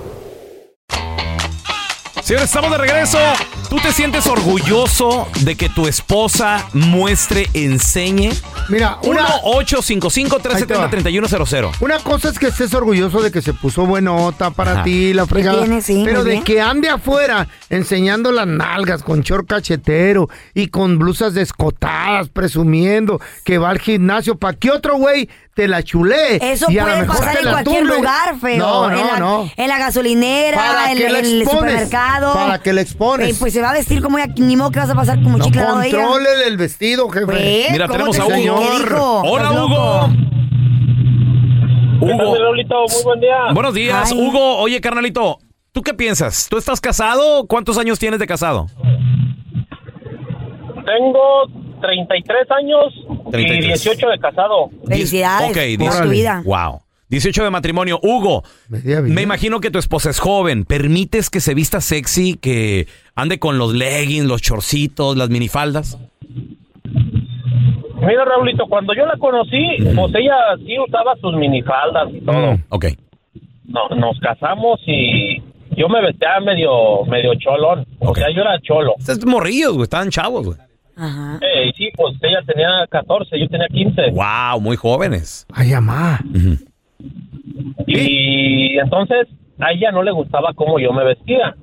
Señores, 2.22 2.44
estamos 2.48 2.70
de 2.72 2.78
regreso. 2.78 3.18
¿Tú 3.68 3.76
te 3.80 3.92
sientes 3.92 4.26
orgulloso 4.26 5.28
de 5.40 5.54
que 5.54 5.68
tu 5.68 5.86
esposa 5.86 6.66
muestre, 6.72 7.50
enseñe? 7.52 8.30
Mira, 8.70 8.96
una... 9.02 9.26
1-855-370-3100. 9.42 11.72
Una 11.80 11.98
cosa 11.98 12.30
es 12.30 12.38
que 12.38 12.46
estés 12.46 12.72
orgulloso 12.72 13.20
de 13.20 13.30
que 13.30 13.42
se 13.42 13.52
puso 13.52 13.84
buenota 13.84 14.50
para 14.52 14.72
Ajá. 14.72 14.84
ti, 14.84 15.12
la 15.12 15.26
fregada. 15.26 15.60
tiene, 15.64 15.82
sí, 15.82 16.00
pero 16.04 16.24
de 16.24 16.30
bien. 16.32 16.44
que 16.44 16.62
ande 16.62 16.88
afuera 16.88 17.46
enseñando 17.68 18.32
las 18.32 18.46
nalgas 18.46 19.02
con 19.02 19.20
short 19.20 19.46
cachetero 19.46 20.30
y 20.54 20.68
con 20.68 20.98
blusas 20.98 21.34
descotadas, 21.34 22.30
presumiendo 22.30 23.20
que 23.44 23.58
va 23.58 23.68
al 23.70 23.80
gimnasio 23.80 24.36
para 24.38 24.56
que 24.56 24.70
otro 24.70 24.96
güey 24.96 25.28
te 25.54 25.66
la 25.68 25.82
chulee. 25.82 26.38
Eso 26.40 26.66
y 26.70 26.78
puede 26.78 27.00
mejor 27.00 27.16
pasar 27.18 27.36
en 27.38 27.42
cualquier 27.50 27.80
tumbe. 27.82 27.96
lugar, 27.96 28.38
feo. 28.40 28.58
No, 28.58 28.88
no, 28.90 28.98
en 29.00 29.06
la, 29.08 29.18
no. 29.18 29.50
En 29.56 29.68
la 29.68 29.78
gasolinera, 29.78 30.56
¿Para 30.56 30.92
en, 30.92 30.98
qué 30.98 31.06
el 31.06 31.16
expones? 31.16 31.50
supermercado. 31.50 32.32
¿Para 32.32 32.60
qué 32.60 32.72
la 32.72 32.80
expones? 32.80 33.30
Eh, 33.30 33.34
pues 33.38 33.56
se 33.58 33.62
va 33.62 33.70
a 33.70 33.72
vestir 33.72 34.00
como 34.00 34.18
ella, 34.18 34.32
ni 34.36 34.54
modo 34.56 34.70
que 34.70 34.78
vas 34.78 34.88
a 34.90 34.94
pasar 34.94 35.20
como 35.20 35.36
No 35.38 35.44
chicle 35.44 35.60
al 35.62 35.66
lado 35.66 35.78
de 35.80 35.88
ella. 35.88 35.98
controle 35.98 36.28
el 36.46 36.56
vestido, 36.56 37.08
jefe. 37.08 37.26
Pues, 37.26 37.72
Mira, 37.72 37.86
¿cómo 37.88 37.98
tenemos 37.98 38.16
te 38.16 38.22
a 38.22 38.26
Hugo. 38.26 38.60
dijo? 38.60 39.22
Hola, 39.22 39.50
Hugo. 39.52 40.06
Hugo. 42.00 42.06
Muy 42.06 43.02
buen 43.04 43.20
día. 43.20 43.36
Buenos 43.52 43.74
días, 43.74 44.12
Ay. 44.12 44.18
Hugo. 44.18 44.58
Oye, 44.58 44.80
carnalito, 44.80 45.38
¿tú 45.72 45.82
qué 45.82 45.92
piensas? 45.92 46.46
¿Tú 46.48 46.56
estás 46.56 46.80
casado? 46.80 47.46
¿Cuántos 47.48 47.76
años 47.78 47.98
tienes 47.98 48.20
de 48.20 48.26
casado? 48.28 48.66
Tengo 50.86 51.46
33 51.80 52.50
años 52.50 52.94
33. 53.32 53.64
y 53.64 53.68
18 53.68 54.08
de 54.08 54.18
casado. 54.20 54.70
Felicidades 54.86 55.50
Ok, 55.50 55.58
por 55.84 56.02
tu 56.04 56.08
vida. 56.10 56.42
Wow. 56.44 56.80
18 57.10 57.44
de 57.44 57.50
matrimonio. 57.50 57.98
Hugo, 58.02 58.42
me 58.68 59.22
imagino 59.22 59.60
que 59.60 59.70
tu 59.70 59.78
esposa 59.78 60.10
es 60.10 60.20
joven. 60.20 60.64
¿Permites 60.64 61.30
que 61.30 61.40
se 61.40 61.54
vista 61.54 61.80
sexy, 61.80 62.34
que 62.36 62.86
ande 63.14 63.38
con 63.38 63.58
los 63.58 63.74
leggings, 63.74 64.26
los 64.26 64.42
chorcitos, 64.42 65.16
las 65.16 65.30
minifaldas? 65.30 65.98
Mira, 68.00 68.24
Raulito, 68.24 68.66
cuando 68.68 68.94
yo 68.94 69.06
la 69.06 69.16
conocí, 69.18 69.76
pues 69.94 70.14
ella 70.14 70.36
sí 70.64 70.76
usaba 70.78 71.16
sus 71.20 71.34
minifaldas 71.34 72.08
y 72.12 72.20
todo. 72.20 72.52
Mm, 72.54 72.64
ok. 72.68 72.86
No, 73.66 73.88
nos 73.96 74.18
casamos 74.20 74.80
y 74.86 75.42
yo 75.76 75.88
me 75.88 76.00
vestía 76.02 76.40
medio 76.40 77.04
medio 77.06 77.34
cholón. 77.34 77.86
O 77.98 78.14
sea, 78.14 78.30
yo 78.30 78.42
era 78.42 78.58
cholo. 78.60 78.94
Estos 78.98 79.26
morrillos, 79.26 79.72
güey, 79.72 79.82
estaban 79.84 80.10
chavos, 80.10 80.46
güey. 80.46 80.58
Ajá. 80.96 81.38
Eh, 81.42 81.68
y 81.68 81.72
sí, 81.72 81.88
pues 81.94 82.16
ella 82.22 82.40
tenía 82.46 82.68
14, 82.90 83.38
yo 83.38 83.48
tenía 83.48 83.68
15. 83.68 84.10
Wow, 84.12 84.60
muy 84.60 84.76
jóvenes. 84.76 85.46
Ay, 85.52 85.72
amá. 85.72 86.20
Y 87.86 88.78
entonces 88.78 89.28
a 89.58 89.72
ella 89.72 89.90
no 89.92 90.02
le 90.02 90.10
gustaba 90.12 90.52
cómo 90.54 90.78
yo 90.78 90.92
me 90.92 91.04
vestía. 91.04 91.54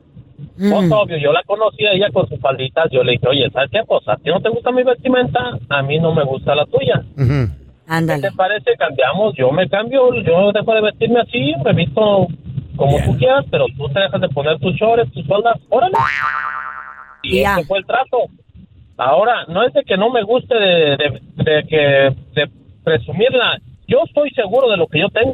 Pues 0.57 0.91
obvio, 0.91 1.17
yo 1.17 1.31
la 1.31 1.43
conocía 1.43 1.91
ella 1.93 2.09
con 2.13 2.27
sus 2.27 2.39
falditas, 2.39 2.89
yo 2.91 3.03
le 3.03 3.13
dije, 3.13 3.27
oye, 3.27 3.49
¿sabes 3.51 3.69
qué? 3.71 3.79
Pues 3.87 4.07
a 4.07 4.15
ti 4.17 4.29
no 4.29 4.41
te 4.41 4.49
gusta 4.49 4.71
mi 4.71 4.83
vestimenta, 4.83 5.39
a 5.69 5.81
mí 5.81 5.97
no 5.99 6.13
me 6.13 6.23
gusta 6.23 6.55
la 6.55 6.65
tuya. 6.65 7.01
¿Qué 7.15 7.47
Ándale. 7.87 8.21
te 8.21 8.31
parece? 8.35 8.75
Cambiamos, 8.77 9.33
yo 9.35 9.51
me 9.51 9.67
cambio, 9.69 10.13
yo 10.23 10.51
dejo 10.51 10.73
de 10.73 10.81
vestirme 10.81 11.21
así, 11.21 11.53
me 11.63 11.73
visto 11.73 12.27
como 12.75 12.97
tú 13.05 13.17
quieras, 13.17 13.45
pero 13.49 13.65
tú 13.77 13.87
te 13.89 13.99
dejas 14.01 14.19
de 14.21 14.29
poner 14.29 14.59
tus 14.59 14.75
shorts, 14.75 15.11
tus 15.13 15.25
faldas, 15.27 15.57
órale. 15.69 15.93
Y 17.23 17.41
Ya. 17.41 17.55
ese 17.57 17.65
fue 17.67 17.79
el 17.79 17.85
trato. 17.85 18.17
Ahora, 18.97 19.45
no 19.47 19.63
es 19.63 19.73
de 19.73 19.83
que 19.83 19.97
no 19.97 20.09
me 20.09 20.23
guste 20.23 20.55
de, 20.55 20.97
de, 20.97 21.21
de 21.43 21.63
que 21.67 22.15
de 22.41 22.49
presumirla, 22.83 23.59
yo 23.87 23.99
estoy 24.05 24.29
seguro 24.31 24.69
de 24.69 24.77
lo 24.77 24.87
que 24.87 24.99
yo 24.99 25.09
tengo. 25.09 25.33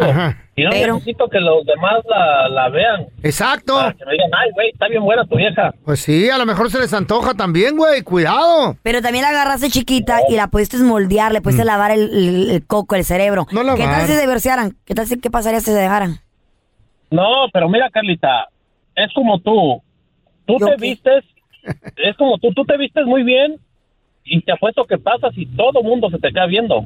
Y 0.55 0.63
no 0.63 0.69
Pero- 0.71 0.93
necesito 0.95 1.27
que 1.29 1.39
los 1.39 1.65
demás 1.65 2.01
la, 2.09 2.49
la 2.49 2.69
vean. 2.69 3.07
Exacto. 3.23 3.75
Para 3.75 3.93
que 3.93 4.05
me 4.05 4.11
digan, 4.11 4.29
ay, 4.37 4.49
güey, 4.53 4.69
está 4.69 4.87
bien 4.89 5.03
buena 5.03 5.25
tu 5.25 5.37
vieja. 5.37 5.73
Pues 5.85 6.01
sí, 6.01 6.29
a 6.29 6.37
lo 6.37 6.45
mejor 6.45 6.69
se 6.69 6.79
les 6.79 6.93
antoja 6.93 7.33
también, 7.33 7.77
güey. 7.77 8.01
Cuidado. 8.03 8.75
Pero 8.83 9.01
también 9.01 9.23
la 9.23 9.29
agarraste 9.29 9.69
chiquita 9.69 10.19
y 10.29 10.35
la 10.35 10.47
pudiste 10.47 10.77
moldear, 10.77 11.31
le 11.31 11.41
pudiste 11.41 11.63
lavar 11.65 11.91
el, 11.91 12.01
el- 12.11 12.49
el 12.51 12.67
coco, 12.67 12.95
el 12.95 13.05
cerebro. 13.05 13.45
¿Qué 13.49 13.55
lavar. 13.55 13.77
tal 13.77 14.07
si 14.07 14.13
se 14.13 14.21
divorciaran? 14.21 14.75
¿Qué 14.85 14.93
tal 14.93 15.07
si 15.07 15.19
qué 15.19 15.29
pasaría 15.31 15.59
si 15.59 15.67
se 15.71 15.73
dejaran? 15.79 16.17
No, 17.09 17.47
pero 17.53 17.67
mira, 17.69 17.89
Carlita, 17.89 18.47
es 18.95 19.11
como 19.13 19.39
tú. 19.39 19.81
Tú 20.45 20.57
te 20.57 20.75
vistes, 20.77 21.23
es 21.95 22.17
como 22.17 22.37
tú, 22.37 22.51
tú 22.53 22.65
te 22.65 22.75
vistes 22.77 23.05
muy 23.05 23.23
bien 23.23 23.55
y 24.25 24.41
te 24.41 24.51
apuesto 24.51 24.85
que 24.85 24.97
pasas 24.97 25.31
y 25.37 25.45
todo 25.45 25.81
mundo 25.83 26.09
se 26.09 26.19
te 26.19 26.29
queda 26.29 26.45
viendo. 26.45 26.83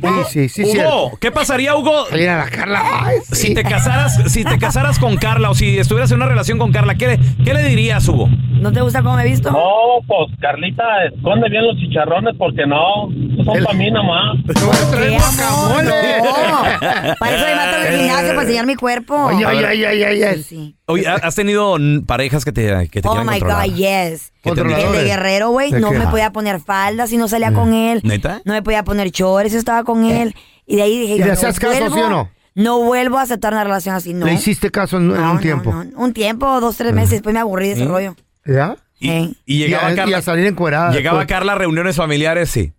Sí, 0.00 0.08
sí, 0.30 0.48
sí, 0.48 0.62
Hugo, 0.62 0.72
cierto. 0.72 1.10
¿qué 1.20 1.30
pasaría, 1.30 1.74
Hugo? 1.76 2.04
Mira 2.12 2.36
la 2.38 2.50
Carla. 2.50 2.82
Ay, 3.04 3.18
sí. 3.30 3.34
Si 3.48 3.54
te 3.54 3.62
casaras, 3.62 4.30
si 4.32 4.44
te 4.44 4.58
casaras 4.58 4.98
con 4.98 5.16
Carla 5.16 5.50
o 5.50 5.54
si 5.54 5.78
estuvieras 5.78 6.10
en 6.10 6.18
una 6.18 6.26
relación 6.26 6.58
con 6.58 6.72
Carla, 6.72 6.94
¿qué 6.96 7.06
le, 7.08 7.18
qué 7.44 7.54
le 7.54 7.62
dirías, 7.64 8.06
Hugo? 8.08 8.28
¿No 8.60 8.72
te 8.72 8.80
gusta 8.80 9.02
cómo 9.02 9.16
me 9.16 9.22
he 9.22 9.26
visto? 9.26 9.50
No, 9.50 9.58
pues 10.06 10.38
Carlita, 10.40 10.82
esconde 11.14 11.48
bien 11.50 11.66
los 11.66 11.76
chicharrones 11.76 12.34
porque 12.38 12.66
no, 12.66 13.08
son 13.44 13.62
para 13.64 13.76
mí 13.76 13.90
nomás. 13.90 14.36
¿Qué 14.46 15.44
amor? 15.44 15.84
No. 15.84 17.14
Para 17.18 17.36
eso 17.36 17.44
me 17.46 17.54
mato 17.54 17.76
en 17.76 17.86
el 17.92 17.98
gimnasio, 18.00 18.28
para 18.28 18.42
enseñar 18.42 18.66
mi 18.66 18.74
cuerpo. 18.74 19.28
Ay, 19.28 19.44
ay, 19.44 19.84
ay, 19.84 20.02
ay, 20.04 20.22
ay. 20.22 20.36
Sí, 20.36 20.42
sí. 20.42 20.76
Oye, 20.86 21.06
¿has 21.08 21.34
tenido 21.34 21.76
mm, 21.78 22.04
parejas 22.06 22.44
que 22.44 22.52
te, 22.52 22.88
que 22.88 23.02
te 23.02 23.08
Oh 23.08 23.12
quieran 23.12 23.26
my 23.26 23.40
controlar? 23.40 23.68
God, 23.68 23.74
yes. 23.74 24.32
¿Qué 24.42 24.52
te 24.52 24.60
han 24.60 24.70
El 24.70 24.92
de 24.92 25.04
Guerrero, 25.04 25.50
güey, 25.50 25.72
¿De 25.72 25.80
no 25.80 25.90
qué? 25.90 25.98
me 25.98 26.06
podía 26.06 26.30
poner 26.30 26.60
falda 26.60 27.08
si 27.08 27.16
no 27.16 27.26
salía 27.26 27.52
con 27.52 27.74
él. 27.74 28.00
¿Neta? 28.04 28.40
No 28.44 28.52
me 28.52 28.62
podía 28.62 28.84
poner 28.84 29.10
chores 29.10 29.50
si 29.50 29.58
estaba 29.58 29.82
con 29.86 30.04
él. 30.04 30.34
Y 30.66 30.76
de 30.76 30.82
ahí 30.82 30.98
dije, 30.98 31.14
¿Y 31.14 31.18
yo, 31.20 31.24
le 31.24 31.26
no 31.28 31.32
hacías 31.32 31.58
caso, 31.58 31.78
vuelvo- 31.78 31.94
sí 31.94 32.00
o 32.02 32.08
no? 32.10 32.30
No 32.54 32.80
vuelvo 32.82 33.18
a 33.18 33.22
aceptar 33.22 33.52
una 33.52 33.64
relación 33.64 33.94
así, 33.94 34.12
no. 34.14 34.26
Le 34.26 34.32
hiciste 34.34 34.70
caso 34.70 34.96
en, 34.98 35.10
en 35.14 35.22
un 35.22 35.40
tiempo. 35.40 35.74
Un 35.96 36.12
tiempo, 36.12 36.60
dos, 36.60 36.76
tres 36.76 36.92
meses, 36.92 37.10
después 37.10 37.32
me 37.34 37.40
aburrí 37.40 37.68
de 37.68 37.72
ese 37.74 37.84
rollo. 37.84 38.16
¿Ya? 38.44 38.76
Sí. 38.98 39.36
Y 39.44 39.58
llegaba 39.58 39.88
a, 39.88 39.92
y 39.92 39.96
Carla. 39.96 40.18
a 40.18 40.22
salir 40.22 40.46
encuerada. 40.46 40.90
Llegaba 40.90 41.18
después. 41.20 41.36
Carla 41.36 41.52
a 41.52 41.56
reuniones 41.56 41.96
familiares, 41.96 42.50
sí. 42.50 42.72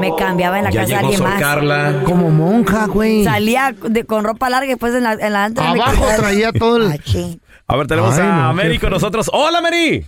Me 0.00 0.14
cambiaba 0.16 0.58
en 0.58 0.64
la 0.64 0.70
Ya 0.70 0.80
casa 0.82 0.86
de 0.86 0.94
llegó 0.94 0.98
alguien 1.08 1.18
Sor 1.18 1.28
más. 1.28 1.40
Carla. 1.40 2.02
Como 2.04 2.30
monja, 2.30 2.86
güey. 2.86 3.24
Salía 3.24 3.74
de- 3.88 4.04
con 4.04 4.22
ropa 4.24 4.48
larga 4.48 4.66
y 4.66 4.70
después 4.70 4.94
en 4.94 5.02
la, 5.04 5.14
en 5.14 5.32
la 5.32 5.44
antes 5.46 5.64
me 5.64 5.70
Abajo 5.70 5.92
quitaba- 5.94 6.16
traía 6.16 6.52
todo 6.52 6.76
el... 6.76 7.00
A 7.70 7.76
ver, 7.76 7.86
tenemos 7.86 8.14
Ay, 8.14 8.20
a 8.20 8.34
no, 8.48 8.54
Mary 8.54 8.72
con 8.78 8.80
feo. 8.80 8.90
nosotros. 8.90 9.30
¡Hola, 9.32 9.60
Mary! 9.60 10.06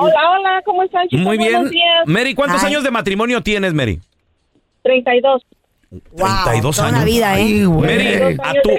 Hola, 0.00 0.30
hola, 0.30 0.62
¿cómo 0.64 0.82
están, 0.84 1.08
chicos? 1.08 1.24
Muy 1.24 1.38
bien. 1.38 1.52
Buenos 1.54 1.70
días. 1.70 2.06
Mary, 2.06 2.34
¿cuántos 2.34 2.62
Ay. 2.62 2.70
años 2.72 2.84
de 2.84 2.90
matrimonio 2.90 3.42
tienes, 3.42 3.74
Mary? 3.74 3.98
32. 4.82 5.42
32 5.90 6.76
toda 6.76 6.88
años. 6.88 6.96
una 6.98 7.04
vida, 7.04 7.38
¿eh? 7.38 7.42
Ay, 7.42 7.64
güey. 7.64 7.80
Mary, 7.96 8.16
Dos 8.36 8.46
¿a 8.46 8.50
años 8.50 8.62
tu. 8.62 8.70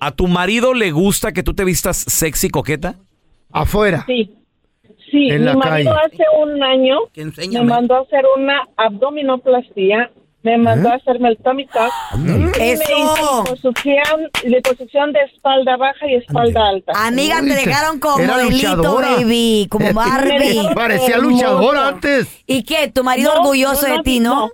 ¿a 0.00 0.10
tu 0.12 0.26
marido 0.26 0.74
le 0.74 0.90
gusta 0.90 1.32
que 1.32 1.42
tú 1.42 1.54
te 1.54 1.64
vistas 1.64 1.96
sexy 1.98 2.48
coqueta? 2.50 2.96
Afuera. 3.52 4.04
Sí. 4.06 4.32
Sí, 5.10 5.28
En 5.30 5.40
mi 5.40 5.44
la 5.46 5.54
marido 5.54 5.94
calle. 5.94 6.06
hace 6.14 6.24
un 6.42 6.62
año 6.64 6.98
me 7.52 7.62
mandó 7.62 7.94
a 7.94 8.00
hacer 8.00 8.24
una 8.36 8.64
abdominoplastía, 8.76 10.10
me 10.42 10.58
mandó 10.58 10.88
¿Eh? 10.88 10.92
a 10.92 10.94
hacerme 10.96 11.30
el 11.30 11.38
tummy 11.38 11.66
tuck 11.66 11.92
¡Eso! 12.60 12.82
liposucción, 13.44 14.30
liposucción 14.44 15.12
de 15.12 15.20
espalda 15.22 15.76
baja 15.76 16.06
y 16.08 16.14
espalda 16.14 16.68
alta. 16.68 16.92
Amiga, 16.94 17.40
te 17.40 17.54
dejaron 17.54 17.98
como 17.98 18.20
era 18.20 18.34
modelito, 18.34 18.76
luchadora. 18.76 19.08
baby. 19.16 19.66
Como 19.70 19.92
Barbie. 19.94 20.68
Parecía 20.74 21.18
luchadora 21.18 21.88
antes. 21.88 22.28
¿Y 22.46 22.62
qué? 22.62 22.88
¿Tu 22.88 23.02
marido 23.02 23.32
No, 23.34 23.40
orgulloso 23.40 23.82
no, 23.82 23.88
de 23.92 23.96
no, 23.96 24.02
ti, 24.04 24.20
no? 24.20 24.34
No, 24.46 24.50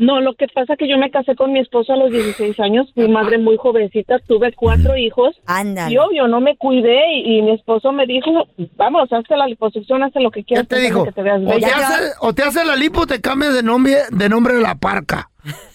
lo 0.00 0.34
que 0.34 0.46
pasa 0.48 0.72
es 0.72 0.78
que 0.78 0.88
yo 0.88 0.96
me 0.98 1.10
casé 1.10 1.36
con 1.36 1.52
mi 1.52 1.60
esposo 1.60 1.92
a 1.92 1.96
los 1.96 2.10
16 2.10 2.58
años, 2.60 2.90
fui 2.94 3.08
madre 3.08 3.38
muy 3.38 3.56
jovencita, 3.56 4.18
tuve 4.26 4.52
cuatro 4.52 4.96
hijos. 4.96 5.36
Ándale. 5.46 5.92
Y 5.94 5.98
obvio, 5.98 6.26
no 6.26 6.40
me 6.40 6.56
cuidé 6.56 7.00
y, 7.14 7.38
y 7.38 7.42
mi 7.42 7.52
esposo 7.52 7.92
me 7.92 8.06
dijo, 8.06 8.46
vamos, 8.76 9.12
hazte 9.12 9.36
la 9.36 9.46
liposucción, 9.46 10.02
hazte 10.02 10.20
lo 10.20 10.30
que 10.30 10.40
¿Qué 10.40 10.54
quieras. 10.54 10.68
te 10.68 10.80
dijo? 10.80 11.04
Que 11.04 11.12
te 11.12 11.22
veas 11.22 11.40
O 11.44 11.58
te, 11.58 11.66
hace, 11.66 12.12
o 12.20 12.32
te 12.32 12.42
hace 12.42 12.64
la 12.64 12.76
lipo 12.76 13.00
o 13.02 13.06
te 13.06 13.20
cambias 13.20 13.54
de 13.54 13.62
nombre, 13.62 13.96
de 14.10 14.28
nombre 14.28 14.54
de 14.54 14.60
la 14.62 14.74
parca. 14.74 15.30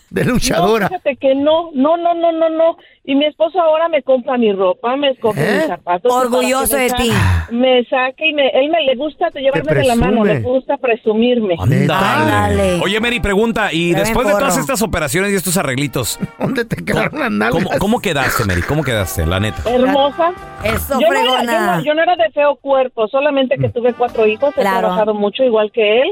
De 0.09 0.24
luchadora. 0.24 0.85
No, 0.85 0.89
fíjate 0.89 1.15
que 1.17 1.35
no, 1.35 1.71
no, 1.74 1.97
no, 1.97 2.13
no, 2.13 2.31
no, 2.31 2.50
no. 2.50 2.77
Y 3.03 3.15
mi 3.15 3.25
esposo 3.25 3.59
ahora 3.62 3.88
me 3.89 4.01
compra 4.01 4.38
mi 4.38 4.51
ropa, 4.53 4.95
me 4.95 5.09
escoge 5.09 5.39
¿Eh? 5.41 5.57
mis 5.57 5.67
zapatos. 5.67 6.12
Orgulloso 6.13 6.75
de 6.75 6.89
me 6.89 6.91
ti. 6.91 7.12
Me 7.51 7.83
saca 7.85 8.25
y 8.25 8.33
me, 8.33 8.47
él 8.50 8.69
me 8.69 8.81
le 8.83 8.95
gusta 8.95 9.29
llevarme 9.29 9.74
de 9.74 9.83
la 9.83 9.95
mano, 9.95 10.24
le 10.24 10.39
gusta 10.41 10.77
presumirme. 10.77 11.55
Ándale. 11.59 12.79
Oye, 12.83 13.00
Mary, 13.00 13.19
pregunta, 13.19 13.71
y 13.71 13.93
después 13.93 14.27
de 14.27 14.33
todas 14.33 14.57
estas 14.57 14.81
operaciones 14.81 15.31
y 15.31 15.35
estos 15.35 15.57
arreglitos, 15.57 16.19
¿Dónde 16.39 16.65
te 16.65 16.83
quedaron 16.83 17.19
las 17.19 17.31
nalgas? 17.31 17.63
¿cómo, 17.63 17.79
cómo 17.79 18.00
quedaste, 18.00 18.45
Mary? 18.45 18.62
¿Cómo 18.62 18.83
quedaste, 18.83 19.25
la 19.25 19.39
neta? 19.39 19.63
Hermosa. 19.69 20.33
Eso, 20.63 21.00
yo, 21.00 21.07
no 21.07 21.13
era, 21.13 21.43
yo, 21.43 21.59
no, 21.59 21.83
yo 21.83 21.93
no 21.93 22.03
era 22.03 22.15
de 22.15 22.29
feo 22.31 22.55
cuerpo, 22.55 23.07
solamente 23.07 23.57
que 23.57 23.69
tuve 23.69 23.93
cuatro 23.93 24.25
hijos, 24.25 24.53
he 24.57 24.62
Claro. 24.62 24.79
trabajado 24.79 25.13
mucho 25.13 25.43
igual 25.43 25.71
que 25.71 26.01
él. 26.01 26.09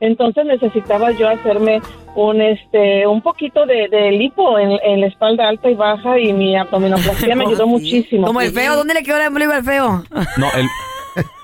Entonces 0.00 0.44
necesitaba 0.44 1.10
yo 1.12 1.28
hacerme 1.28 1.80
un 2.14 2.40
este 2.40 3.06
un 3.06 3.22
poquito 3.22 3.64
de, 3.66 3.88
de 3.90 4.10
lipo 4.12 4.58
en, 4.58 4.72
en 4.84 5.00
la 5.00 5.06
espalda 5.06 5.48
alta 5.48 5.70
y 5.70 5.74
baja 5.74 6.18
y 6.18 6.32
mi 6.32 6.56
abdominoplastia 6.56 7.34
me 7.34 7.44
ayudó 7.46 7.66
muchísimo. 7.66 8.26
Como 8.26 8.40
el 8.42 8.52
feo, 8.52 8.76
¿dónde 8.76 8.94
le 8.94 9.02
quedó 9.02 9.18
el 9.18 9.26
ombligo 9.28 9.52
al 9.52 9.64
feo? 9.64 10.04
No, 10.36 10.50
el, 10.54 10.68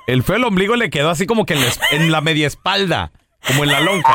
el 0.06 0.22
feo 0.22 0.36
el 0.36 0.44
ombligo 0.44 0.76
le 0.76 0.90
quedó 0.90 1.08
así 1.10 1.26
como 1.26 1.46
que 1.46 1.54
en 1.54 1.60
la, 1.60 1.66
en 1.92 2.12
la 2.12 2.20
media 2.20 2.46
espalda, 2.46 3.12
como 3.46 3.64
en 3.64 3.70
la 3.70 3.80
lonja. 3.80 4.14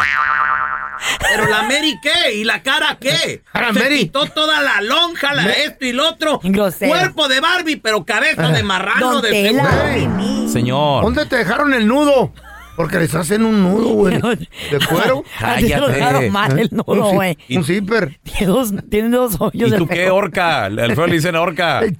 Pero 1.19 1.47
la 1.47 1.63
Mary 1.63 1.95
qué 2.01 2.33
y 2.35 2.43
la 2.43 2.63
cara 2.63 2.97
qué? 2.99 3.41
Ahora, 3.53 3.73
Se 3.73 3.79
Mary. 3.79 3.99
quitó 3.99 4.25
toda 4.27 4.61
la 4.61 4.81
lonja, 4.81 5.33
la 5.33 5.45
esto 5.51 5.85
y 5.85 5.93
lo 5.93 6.09
otro. 6.09 6.39
Grosero. 6.43 6.91
Cuerpo 6.91 7.27
de 7.27 7.39
Barbie, 7.39 7.77
pero 7.77 8.03
cabeza 8.03 8.49
de 8.49 8.63
marrano 8.63 9.13
Don 9.13 9.21
de. 9.21 10.47
Señor. 10.51 11.03
¿Dónde 11.03 11.25
te 11.25 11.37
dejaron 11.37 11.73
el 11.73 11.87
nudo? 11.87 12.31
Porque 12.77 12.99
les 12.99 13.13
hacen 13.15 13.43
un 13.43 13.63
nudo, 13.63 13.87
güey. 13.95 14.17
¿De 14.71 14.79
cuero? 14.87 15.23
A 15.41 15.55
ti 15.55 15.67
te 15.67 15.77
lo 15.77 15.87
dejaron 15.87 16.31
mal 16.31 16.59
el 16.59 16.69
nudo, 16.71 17.11
güey. 17.11 17.35
Un 17.49 17.65
zipper. 17.65 18.19
Tiene 18.23 18.45
dos, 18.45 18.73
tiene 18.89 19.09
dos 19.09 19.35
hoyos 19.39 19.71
¿Y 19.73 19.75
tú 19.77 19.87
qué, 19.87 20.11
orca? 20.11 20.67
El 20.67 20.95
feo 20.95 21.07
le 21.07 21.13
dicen 21.15 21.35
orca. 21.35 21.81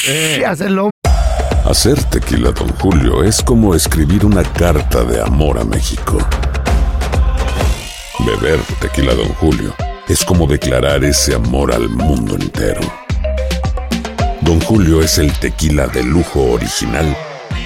Sí, 0.00 0.42
hacenlo. 0.42 0.88
Hacer 1.66 2.02
tequila, 2.04 2.52
Don 2.52 2.70
Julio, 2.78 3.22
es 3.22 3.42
como 3.42 3.74
escribir 3.74 4.24
una 4.24 4.42
carta 4.42 5.04
de 5.04 5.20
amor 5.20 5.58
a 5.58 5.64
México. 5.64 6.16
Beber 8.20 8.58
tequila, 8.80 9.14
Don 9.14 9.28
Julio, 9.34 9.74
es 10.08 10.24
como 10.24 10.46
declarar 10.46 11.04
ese 11.04 11.34
amor 11.34 11.74
al 11.74 11.90
mundo 11.90 12.34
entero. 12.34 12.80
Don 14.40 14.58
Julio 14.62 15.02
es 15.02 15.18
el 15.18 15.30
tequila 15.34 15.86
de 15.86 16.02
lujo 16.02 16.52
original, 16.52 17.14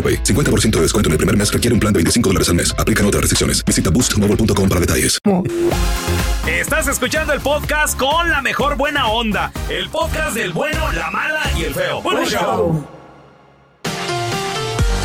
AroPay. 0.00 0.22
50% 0.24 0.70
de 0.76 0.82
descuento 0.82 1.08
en 1.08 1.12
el 1.12 1.18
primer 1.18 1.36
mes 1.36 1.52
requiere 1.52 1.74
un 1.74 1.80
plan 1.80 1.92
de 1.92 1.98
25 1.98 2.30
dólares 2.30 2.48
al 2.48 2.54
mes. 2.54 2.74
Aplican 2.78 3.04
otras 3.04 3.20
restricciones. 3.20 3.62
Visita 3.64 3.90
boostmobile.com 3.90 4.68
para 4.68 4.80
detalles. 4.80 5.18
Estás 6.46 6.88
escuchando 6.88 7.32
el 7.32 7.40
podcast 7.40 7.98
con 7.98 8.30
la 8.30 8.40
mejor 8.42 8.76
buena 8.76 9.08
onda. 9.08 9.52
El 9.68 9.88
podcast 9.90 10.34
del 10.34 10.52
bueno, 10.52 10.90
la 10.92 11.10
mala 11.10 11.42
y 11.56 11.64
el 11.64 11.74
feo. 11.74 12.00
Bueno, 12.02 12.24
show. 12.24 12.99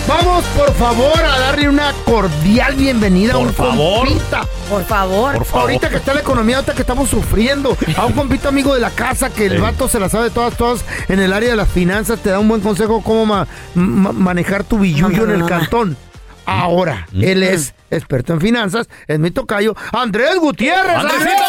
Vamos, 0.07 0.45
por 0.55 0.71
favor, 0.75 1.17
a 1.19 1.39
darle 1.39 1.67
una 1.67 1.91
cordial 2.05 2.75
bienvenida 2.75 3.33
a 3.33 3.38
un 3.39 3.51
favor. 3.51 4.07
compita. 4.07 4.45
Por 4.69 4.85
favor. 4.85 5.33
Por 5.33 5.45
favor. 5.45 5.62
Ahorita 5.63 5.89
que 5.89 5.95
está 5.95 6.13
la 6.13 6.19
economía, 6.19 6.57
ahorita 6.57 6.74
que 6.75 6.81
estamos 6.81 7.09
sufriendo. 7.09 7.75
A 7.97 8.05
un 8.05 8.13
compita 8.13 8.50
amigo 8.50 8.74
de 8.75 8.79
la 8.81 8.91
casa 8.91 9.31
que 9.31 9.47
el 9.47 9.53
Sí. 9.53 9.57
vato 9.57 9.88
se 9.88 10.00
la 10.00 10.07
sabe 10.07 10.29
todas, 10.29 10.55
todas 10.55 10.85
en 11.07 11.19
el 11.19 11.33
área 11.33 11.50
de 11.50 11.55
las 11.55 11.69
finanzas, 11.69 12.19
te 12.19 12.29
da 12.29 12.38
un 12.39 12.47
buen 12.47 12.62
consejo 12.62 13.01
cómo 13.01 13.25
ma- 13.25 13.47
ma- 13.74 14.12
manejar 14.12 14.63
tu 14.63 14.77
billullo 14.79 15.09
No, 15.09 15.17
no, 15.17 15.24
en 15.25 15.31
el 15.31 15.39
no, 15.39 15.45
no. 15.45 15.50
cantón. 15.50 15.97
Ahora, 16.45 17.07
él 17.12 17.41
es 17.41 17.74
experto 17.89 18.33
en 18.33 18.41
finanzas, 18.41 18.88
es 19.07 19.17
mi 19.17 19.31
tocayo, 19.31 19.75
Andrés 19.91 20.35
Gutiérrez. 20.39 20.97
¡Andresito! 20.97 21.43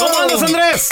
¿Cómo 0.00 0.18
andas, 0.22 0.42
Andrés? 0.42 0.88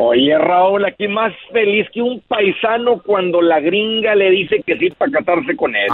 Oye, 0.00 0.38
Raúl, 0.38 0.84
aquí 0.84 1.08
más 1.08 1.32
feliz 1.52 1.88
que 1.92 2.00
un 2.00 2.20
paisano 2.28 3.02
cuando 3.02 3.42
la 3.42 3.58
gringa 3.58 4.14
le 4.14 4.30
dice 4.30 4.62
que 4.64 4.78
sí 4.78 4.90
para 4.90 5.10
casarse 5.10 5.56
con 5.56 5.74
él. 5.74 5.88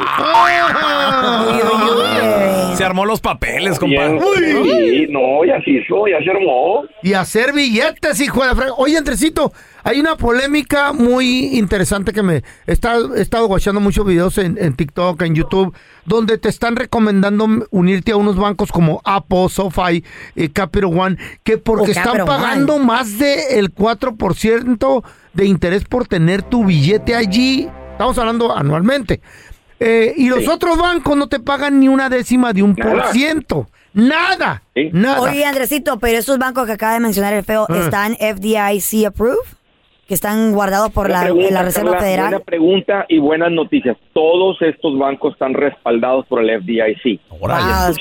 Se 2.75 2.85
armó 2.85 3.07
los 3.07 3.23
papeles, 3.23 3.79
compadre. 3.79 4.21
Sí, 4.21 5.07
no, 5.09 5.43
ya 5.47 5.59
se 5.63 5.71
hizo, 5.71 6.07
ya 6.07 6.19
se 6.23 6.31
armó. 6.31 6.85
Y 7.03 7.15
hacer 7.15 7.55
billetes, 7.55 8.21
hijo 8.21 8.45
de 8.45 8.67
Oye, 8.77 8.99
Andresito, 8.99 9.53
hay 9.85 10.01
una 10.01 10.17
polémica 10.17 10.93
muy 10.93 11.57
interesante 11.59 12.13
que 12.13 12.23
me... 12.23 12.37
He 12.67 12.73
estado, 12.73 13.15
he 13.15 13.23
estado 13.23 13.47
watchando 13.47 13.81
muchos 13.81 14.05
videos 14.07 14.39
en, 14.39 14.57
en 14.59 14.75
TikTok, 14.75 15.21
en 15.23 15.35
YouTube, 15.35 15.75
donde 16.07 16.39
te 16.39 16.49
están 16.49 16.75
recomendando 16.75 17.47
unirte 17.71 18.13
a 18.13 18.17
unos 18.17 18.37
bancos 18.37 18.73
como 18.73 19.01
Apple, 19.05 19.49
SoFi, 19.51 20.03
eh, 20.37 20.49
Capital 20.51 20.99
One, 20.99 21.17
que 21.43 21.59
porque 21.59 21.89
Oh, 21.89 21.93
están 21.93 22.25
pagando 22.27 22.77
One. 22.77 22.85
más 22.87 23.19
del 23.19 23.75
4% 23.75 25.05
de 25.35 25.45
interés 25.47 25.85
por 25.85 26.07
tener 26.09 26.43
tu 26.43 26.65
billete 26.65 27.15
allí. 27.15 27.69
Estamos 27.93 28.17
hablando 28.19 28.57
anualmente. 28.57 29.21
Eh, 29.81 30.15
y 30.17 30.29
los 30.29 30.49
otros 30.49 30.79
bancos 30.79 31.17
no 31.17 31.29
te 31.29 31.41
pagan 31.41 31.79
ni 31.81 31.89
una 31.89 32.09
décima 32.09 32.53
de 32.53 32.63
un 32.63 32.75
por 32.75 33.07
ciento. 33.13 33.69
Nada. 33.93 34.63
Nada. 34.93 35.21
Oye, 35.21 35.45
Andresito, 35.45 35.99
pero 35.99 36.19
estos 36.19 36.39
bancos 36.39 36.67
que 36.67 36.73
acaba 36.73 36.95
de 36.95 37.01
mencionar 37.01 37.35
el 37.35 37.45
feo 37.45 37.67
Ah. 37.69 37.77
están 37.85 38.17
FDIC 38.17 39.07
approved, 39.07 39.39
que 40.07 40.15
están 40.15 40.53
guardados 40.53 40.93
por 40.93 41.11
la, 41.11 41.23
pregunta, 41.23 41.51
la 41.51 41.63
Reserva 41.63 41.93
Carla, 41.93 42.05
Federal. 42.05 42.31
Buena 42.31 42.45
pregunta 42.45 43.07
y 43.09 43.19
buenas 43.19 43.53
noticias. 43.53 43.97
Todos 44.13 44.61
estos 44.63 44.99
bancos 44.99 45.33
están 45.33 45.55
respaldados 45.55 46.27
por 46.27 46.43
el 46.43 46.63
FDIC. 46.63 47.21
Wow, 47.31 47.49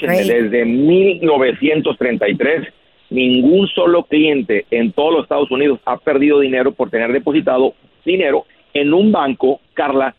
great. 0.02 0.28
desde 0.28 0.66
1933, 0.66 2.68
ningún 3.10 3.68
solo 3.70 4.04
cliente 4.04 4.66
en 4.72 4.92
todos 4.92 5.14
los 5.14 5.24
Estados 5.24 5.50
Unidos 5.52 5.80
ha 5.86 5.98
perdido 5.98 6.40
dinero 6.40 6.74
por 6.74 6.90
tener 6.90 7.14
depositado 7.14 7.74
dinero 8.04 8.46
en 8.74 8.94
un 8.94 9.12
banco, 9.12 9.62
Carla, 9.74 10.16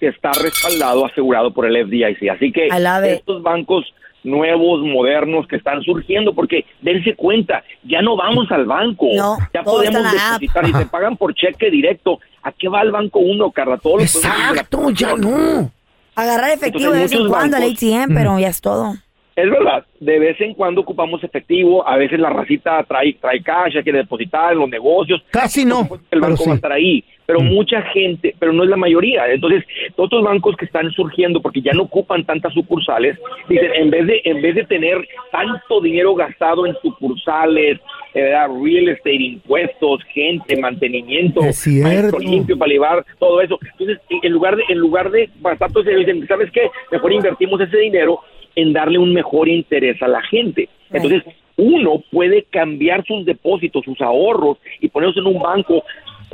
que 0.00 0.08
está 0.08 0.30
respaldado, 0.32 1.04
asegurado 1.04 1.52
por 1.52 1.66
el 1.66 1.86
FDIC. 1.86 2.30
Así 2.30 2.52
que 2.52 2.68
estos 2.68 3.42
bancos 3.42 3.84
nuevos, 4.24 4.80
modernos 4.82 5.46
que 5.46 5.56
están 5.56 5.82
surgiendo, 5.82 6.34
porque 6.34 6.64
dense 6.82 7.14
cuenta, 7.14 7.62
ya 7.84 8.02
no 8.02 8.16
vamos 8.16 8.50
al 8.50 8.66
banco, 8.66 9.06
No, 9.14 9.36
ya 9.52 9.62
todo 9.62 9.76
podemos 9.76 10.04
app. 10.06 10.40
depositar 10.40 10.68
y 10.68 10.72
te 10.72 10.86
pagan 10.86 11.16
por 11.16 11.34
cheque 11.34 11.70
directo. 11.70 12.18
¿A 12.42 12.52
qué 12.52 12.68
va 12.68 12.82
el 12.82 12.90
banco 12.90 13.18
uno, 13.18 13.50
Carla? 13.50 13.78
Todos 13.78 14.02
los 14.02 14.16
Exacto, 14.16 14.90
ya 14.90 15.14
no. 15.14 15.70
Agarrar 16.14 16.50
efectivo 16.50 16.92
de 16.92 17.00
vez 17.00 17.12
en 17.12 17.28
cuando 17.28 17.56
al 17.56 17.62
ATM, 17.62 18.14
pero 18.14 18.38
ya 18.38 18.48
es 18.48 18.60
todo. 18.60 18.94
Es 19.38 19.48
verdad, 19.48 19.84
de 20.00 20.18
vez 20.18 20.40
en 20.40 20.52
cuando 20.52 20.80
ocupamos 20.80 21.22
efectivo, 21.22 21.86
a 21.86 21.96
veces 21.96 22.18
la 22.18 22.28
racita 22.28 22.82
trae, 22.82 23.12
trae 23.20 23.40
cash, 23.40 23.76
hay 23.76 23.84
que 23.84 23.92
depositar 23.92 24.52
en 24.52 24.58
los 24.58 24.68
negocios. 24.68 25.22
Casi 25.30 25.64
no. 25.64 25.88
El 26.10 26.20
banco 26.20 26.38
sí. 26.38 26.48
va 26.48 26.54
a 26.54 26.56
estar 26.56 26.72
ahí, 26.72 27.04
pero 27.24 27.38
mucha 27.38 27.80
gente, 27.82 28.34
pero 28.36 28.52
no 28.52 28.64
es 28.64 28.68
la 28.68 28.76
mayoría. 28.76 29.32
Entonces, 29.32 29.62
todos 29.94 30.10
los 30.10 30.24
bancos 30.24 30.56
que 30.56 30.64
están 30.64 30.90
surgiendo, 30.90 31.40
porque 31.40 31.62
ya 31.62 31.72
no 31.72 31.84
ocupan 31.84 32.24
tantas 32.24 32.52
sucursales, 32.52 33.16
dicen, 33.48 33.70
en 33.76 33.90
vez 33.90 34.08
de, 34.08 34.22
en 34.24 34.42
vez 34.42 34.56
de 34.56 34.64
tener 34.64 35.06
tanto 35.30 35.80
dinero 35.82 36.16
gastado 36.16 36.66
en 36.66 36.74
sucursales, 36.82 37.78
eh, 38.14 38.32
real 38.32 38.88
estate, 38.88 39.22
impuestos, 39.22 40.02
gente, 40.12 40.56
mantenimiento, 40.56 41.42
maestro 41.42 42.18
limpio 42.18 42.58
para 42.58 42.72
llevar 42.72 43.06
todo 43.20 43.40
eso. 43.40 43.56
Entonces, 43.70 44.00
en 44.20 44.32
lugar 44.32 44.56
de, 44.56 44.64
en 44.68 44.78
lugar 44.78 45.12
de 45.12 45.30
gastar 45.40 45.70
todo 45.70 45.84
ese 45.84 45.90
dinero, 45.90 46.12
dicen, 46.12 46.26
¿sabes 46.26 46.50
qué? 46.50 46.68
Mejor 46.90 47.12
invertimos 47.12 47.60
ese 47.60 47.76
dinero 47.76 48.18
en 48.60 48.72
darle 48.72 48.98
un 48.98 49.12
mejor 49.12 49.48
interés 49.48 50.02
a 50.02 50.08
la 50.08 50.20
gente. 50.22 50.68
Entonces, 50.90 51.22
uno 51.56 52.02
puede 52.10 52.44
cambiar 52.44 53.04
sus 53.06 53.24
depósitos, 53.24 53.84
sus 53.84 54.00
ahorros 54.00 54.58
y 54.80 54.88
ponerlos 54.88 55.16
en 55.16 55.26
un 55.26 55.40
banco. 55.42 55.82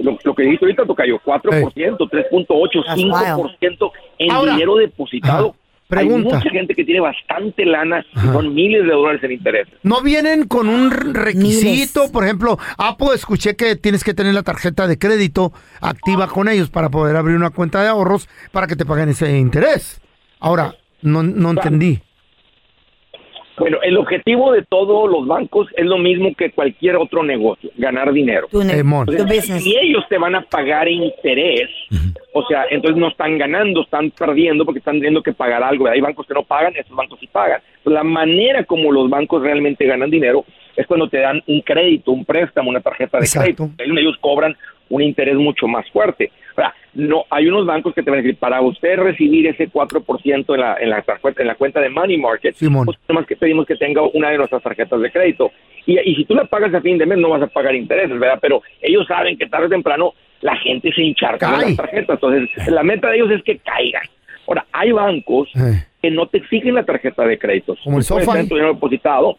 Lo, 0.02 0.18
lo 0.24 0.34
que 0.34 0.42
dijiste 0.42 0.64
ahorita, 0.64 0.84
Tocayo, 0.86 1.20
4%, 1.24 1.96
3.8, 1.98 2.84
5% 2.96 3.92
en 4.18 4.30
Ahora- 4.30 4.52
dinero 4.52 4.76
depositado. 4.76 5.54
Hay 5.90 6.06
Pregunta. 6.06 6.36
mucha 6.38 6.50
gente 6.50 6.74
que 6.74 6.82
tiene 6.84 6.98
bastante 7.00 7.64
lana 7.66 8.04
y 8.16 8.18
son 8.32 8.54
miles 8.54 8.82
de 8.84 8.88
dólares 8.92 9.22
en 9.22 9.32
intereses. 9.32 9.74
No 9.82 10.00
vienen 10.00 10.48
con 10.48 10.66
un 10.68 10.90
requisito, 10.90 12.10
por 12.10 12.24
ejemplo, 12.24 12.58
Apple 12.78 13.08
escuché 13.14 13.54
que 13.54 13.76
tienes 13.76 14.02
que 14.02 14.14
tener 14.14 14.34
la 14.34 14.42
tarjeta 14.42 14.86
de 14.86 14.98
crédito 14.98 15.52
activa 15.82 16.26
con 16.26 16.48
ellos 16.48 16.70
para 16.70 16.88
poder 16.88 17.14
abrir 17.16 17.36
una 17.36 17.50
cuenta 17.50 17.82
de 17.82 17.88
ahorros 17.88 18.28
para 18.50 18.66
que 18.66 18.76
te 18.76 18.86
paguen 18.86 19.10
ese 19.10 19.36
interés. 19.38 20.00
Ahora, 20.40 20.74
no, 21.02 21.22
no 21.22 21.50
entendí. 21.50 22.00
Bueno, 23.56 23.78
el 23.82 23.96
objetivo 23.96 24.52
de 24.52 24.62
todos 24.62 25.10
los 25.10 25.26
bancos 25.26 25.68
es 25.76 25.86
lo 25.86 25.98
mismo 25.98 26.34
que 26.34 26.50
cualquier 26.50 26.96
otro 26.96 27.22
negocio, 27.22 27.70
ganar 27.76 28.12
dinero. 28.12 28.48
Entonces, 29.12 29.44
si 29.62 29.76
ellos 29.76 30.04
te 30.08 30.18
van 30.18 30.34
a 30.34 30.42
pagar 30.42 30.88
interés, 30.88 31.70
o 32.32 32.44
sea, 32.46 32.64
entonces 32.70 32.98
no 33.00 33.08
están 33.08 33.38
ganando, 33.38 33.82
están 33.82 34.10
perdiendo 34.10 34.64
porque 34.64 34.80
están 34.80 34.96
teniendo 34.96 35.22
que 35.22 35.32
pagar 35.32 35.62
algo. 35.62 35.86
Hay 35.86 36.00
bancos 36.00 36.26
que 36.26 36.34
no 36.34 36.42
pagan, 36.42 36.74
estos 36.76 36.96
bancos 36.96 37.18
sí 37.20 37.28
pagan. 37.28 37.60
La 37.84 38.02
manera 38.02 38.64
como 38.64 38.90
los 38.90 39.08
bancos 39.08 39.42
realmente 39.42 39.86
ganan 39.86 40.10
dinero 40.10 40.44
es 40.74 40.86
cuando 40.86 41.08
te 41.08 41.18
dan 41.18 41.40
un 41.46 41.60
crédito, 41.60 42.10
un 42.10 42.24
préstamo, 42.24 42.70
una 42.70 42.80
tarjeta 42.80 43.20
de 43.20 43.28
crédito. 43.28 43.70
Ellos 43.78 44.16
cobran 44.20 44.56
un 44.88 45.02
interés 45.02 45.36
mucho 45.36 45.68
más 45.68 45.88
fuerte. 45.90 46.32
Ahora, 46.56 46.74
no, 46.94 47.24
hay 47.30 47.46
unos 47.48 47.66
bancos 47.66 47.94
que 47.94 48.02
te 48.02 48.10
van 48.10 48.20
a 48.20 48.22
decir, 48.22 48.36
para 48.38 48.60
usted 48.60 48.96
recibir 48.98 49.46
ese 49.48 49.68
4% 49.70 50.54
en 50.54 50.60
la, 50.60 50.76
en, 50.80 50.90
la, 50.90 51.02
tarjeta- 51.02 51.40
en 51.42 51.48
la 51.48 51.54
cuenta 51.56 51.80
de 51.80 51.88
Money 51.90 52.18
Market, 52.18 52.54
pues 52.86 52.98
más 53.08 53.26
que 53.26 53.36
pedimos 53.36 53.66
que 53.66 53.76
tenga 53.76 54.02
una 54.02 54.30
de 54.30 54.38
nuestras 54.38 54.62
tarjetas 54.62 55.00
de 55.00 55.10
crédito. 55.10 55.50
Y, 55.86 55.98
y 55.98 56.14
si 56.14 56.24
tú 56.24 56.34
la 56.34 56.44
pagas 56.44 56.72
a 56.74 56.80
fin 56.80 56.96
de 56.98 57.06
mes, 57.06 57.18
no 57.18 57.30
vas 57.30 57.42
a 57.42 57.46
pagar 57.48 57.74
intereses, 57.74 58.18
¿verdad? 58.18 58.38
Pero 58.40 58.62
ellos 58.80 59.06
saben 59.06 59.36
que 59.36 59.46
tarde 59.46 59.66
o 59.66 59.70
temprano 59.70 60.12
la 60.40 60.56
gente 60.56 60.92
se 60.92 61.02
hincharca 61.02 61.46
de 61.50 61.52
las 61.68 61.76
tarjetas. 61.76 62.18
Entonces, 62.22 62.68
la 62.68 62.82
meta 62.82 63.08
de 63.10 63.16
ellos 63.16 63.30
es 63.32 63.42
que 63.42 63.58
caigan. 63.58 64.02
Ahora, 64.46 64.66
hay 64.72 64.92
bancos 64.92 65.48
que 66.02 66.10
no 66.10 66.26
te 66.26 66.38
exigen 66.38 66.74
la 66.74 66.84
tarjeta 66.84 67.24
de 67.26 67.38
crédito. 67.38 67.76
Como 67.82 67.96
el 68.20 68.24
tu 68.48 68.54
dinero 68.54 68.74
depositado 68.74 69.38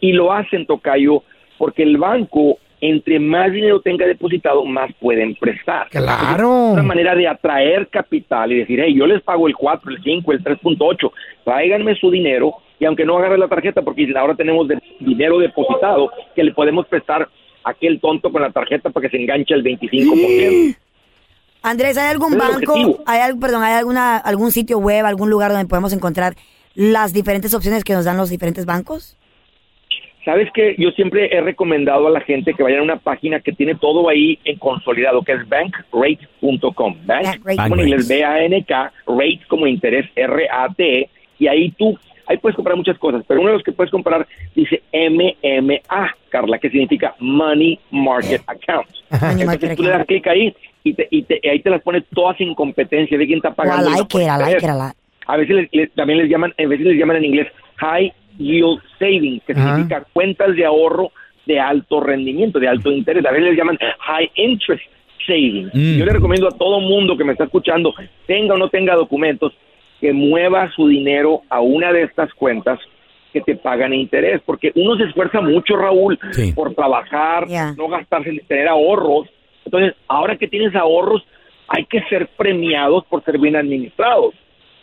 y 0.00 0.12
lo 0.12 0.32
hacen, 0.32 0.66
Tocayo, 0.66 1.22
porque 1.58 1.82
el 1.82 1.96
banco, 1.98 2.58
entre 2.80 3.18
más 3.18 3.50
dinero 3.52 3.80
tenga 3.80 4.06
depositado, 4.06 4.64
más 4.64 4.90
pueden 5.00 5.34
prestar. 5.36 5.88
Claro. 5.88 6.66
Es 6.68 6.72
una 6.74 6.82
manera 6.82 7.14
de 7.14 7.26
atraer 7.26 7.88
capital 7.88 8.52
y 8.52 8.58
decir, 8.58 8.80
hey, 8.84 8.94
yo 8.96 9.06
les 9.06 9.22
pago 9.22 9.46
el 9.48 9.54
4, 9.56 9.90
el 9.90 10.02
5, 10.02 10.32
el 10.32 10.44
3.8, 10.44 11.10
tráiganme 11.44 11.94
su 11.96 12.10
dinero 12.10 12.54
y 12.78 12.84
aunque 12.84 13.04
no 13.06 13.16
agarre 13.16 13.38
la 13.38 13.48
tarjeta, 13.48 13.80
porque 13.82 14.06
ahora 14.16 14.34
tenemos 14.34 14.68
de- 14.68 14.78
dinero 15.00 15.38
depositado 15.38 16.10
que 16.34 16.44
le 16.44 16.52
podemos 16.52 16.86
prestar 16.86 17.22
a 17.64 17.70
aquel 17.70 17.98
tonto 18.00 18.30
con 18.30 18.42
la 18.42 18.50
tarjeta 18.50 18.90
para 18.90 19.08
que 19.08 19.16
se 19.16 19.22
enganche 19.22 19.54
el 19.54 19.62
25%. 19.64 20.76
Andrés, 21.62 21.96
¿hay 21.98 22.10
algún 22.10 22.36
banco, 22.38 23.02
hay, 23.06 23.32
perdón, 23.40 23.62
hay 23.64 23.74
alguna, 23.74 24.18
algún 24.18 24.52
sitio 24.52 24.78
web, 24.78 25.04
algún 25.04 25.30
lugar 25.30 25.50
donde 25.50 25.66
podemos 25.66 25.92
encontrar 25.92 26.34
las 26.74 27.12
diferentes 27.12 27.54
opciones 27.54 27.82
que 27.82 27.94
nos 27.94 28.04
dan 28.04 28.16
los 28.18 28.30
diferentes 28.30 28.66
bancos? 28.66 29.16
Sabes 30.26 30.50
que 30.52 30.74
yo 30.76 30.90
siempre 30.90 31.34
he 31.34 31.40
recomendado 31.40 32.08
a 32.08 32.10
la 32.10 32.20
gente 32.20 32.52
que 32.52 32.62
vayan 32.62 32.80
a 32.80 32.82
una 32.82 32.96
página 32.96 33.40
que 33.40 33.52
tiene 33.52 33.76
todo 33.76 34.08
ahí 34.10 34.38
en 34.44 34.58
consolidado, 34.58 35.22
que 35.22 35.32
es 35.32 35.48
bankrate.com. 35.48 36.96
Bank, 37.06 37.24
Bankrate. 37.44 37.56
como 37.70 37.74
en 37.76 37.88
inglés 37.88 38.08
B-A-N-K, 38.08 38.92
rate 39.06 39.40
como 39.48 39.66
interés 39.66 40.06
R-A-T, 40.14 41.08
y 41.38 41.46
ahí 41.46 41.70
tú, 41.72 41.98
ahí 42.26 42.38
puedes 42.38 42.56
comprar 42.56 42.76
muchas 42.76 42.98
cosas, 42.98 43.22
pero 43.28 43.40
uno 43.40 43.50
de 43.50 43.54
los 43.54 43.62
que 43.62 43.72
puedes 43.72 43.90
comprar 43.90 44.26
dice 44.54 44.82
MMA, 44.92 46.14
Carla, 46.28 46.58
que 46.58 46.70
significa 46.70 47.14
Money 47.20 47.78
Market 47.90 48.42
Account. 48.46 48.88
Entonces 49.40 49.76
tú 49.76 49.82
le 49.84 49.90
das 49.90 50.06
clic 50.06 50.26
ahí 50.26 50.54
y, 50.82 50.94
te, 50.94 51.06
y 51.10 51.22
te- 51.22 51.40
ahí 51.48 51.60
te 51.60 51.70
las 51.70 51.82
pone 51.82 52.00
todas 52.14 52.36
sin 52.36 52.54
competencia 52.54 53.16
de 53.16 53.26
quién 53.26 53.38
está 53.38 53.50
Oh, 53.50 53.52
I 53.52 53.56
pagando. 53.56 53.90
like 53.90 54.18
it, 54.18 54.22
I 54.22 54.36
like 54.38 54.56
it 54.58 54.64
a 54.70 54.74
lot. 54.74 54.96
A 55.26 55.36
veces 55.36 55.56
les- 55.56 55.68
les- 55.72 55.92
también 55.92 56.18
les 56.20 56.28
llaman, 56.30 56.54
a 56.58 56.66
veces 56.66 56.86
les 56.86 56.96
llaman 56.98 57.16
en 57.16 57.24
inglés 57.24 57.48
high 57.76 58.12
yield 58.38 58.80
savings, 58.98 59.42
que 59.44 59.52
Ajá. 59.52 59.74
significa 59.76 60.06
cuentas 60.12 60.54
de 60.54 60.64
ahorro 60.64 61.10
de 61.46 61.60
alto 61.60 62.00
rendimiento, 62.00 62.58
de 62.58 62.68
alto 62.68 62.90
interés. 62.90 63.24
A 63.26 63.30
veces 63.30 63.48
les 63.50 63.56
llaman 63.56 63.78
high 64.00 64.30
interest 64.34 64.84
savings. 65.26 65.72
Mm. 65.74 65.98
Yo 65.98 66.04
le 66.04 66.12
recomiendo 66.12 66.48
a 66.48 66.52
todo 66.56 66.80
mundo 66.80 67.16
que 67.16 67.24
me 67.24 67.32
está 67.32 67.44
escuchando, 67.44 67.92
tenga 68.26 68.54
o 68.54 68.58
no 68.58 68.68
tenga 68.68 68.94
documentos, 68.94 69.52
que 70.00 70.12
mueva 70.12 70.70
su 70.72 70.88
dinero 70.88 71.42
a 71.48 71.60
una 71.60 71.92
de 71.92 72.02
estas 72.02 72.32
cuentas 72.34 72.78
que 73.32 73.40
te 73.40 73.56
pagan 73.56 73.92
interés, 73.94 74.40
porque 74.44 74.72
uno 74.74 74.96
se 74.96 75.04
esfuerza 75.04 75.40
mucho, 75.40 75.76
Raúl, 75.76 76.18
por 76.54 76.74
trabajar, 76.74 77.46
no 77.76 77.88
gastarse 77.88 78.30
en 78.30 78.38
tener 78.46 78.68
ahorros. 78.68 79.28
Entonces, 79.64 79.94
ahora 80.08 80.36
que 80.36 80.48
tienes 80.48 80.74
ahorros, 80.74 81.22
hay 81.68 81.84
que 81.86 82.00
ser 82.08 82.28
premiados 82.36 83.04
por 83.06 83.24
ser 83.24 83.38
bien 83.38 83.56
administrados. 83.56 84.34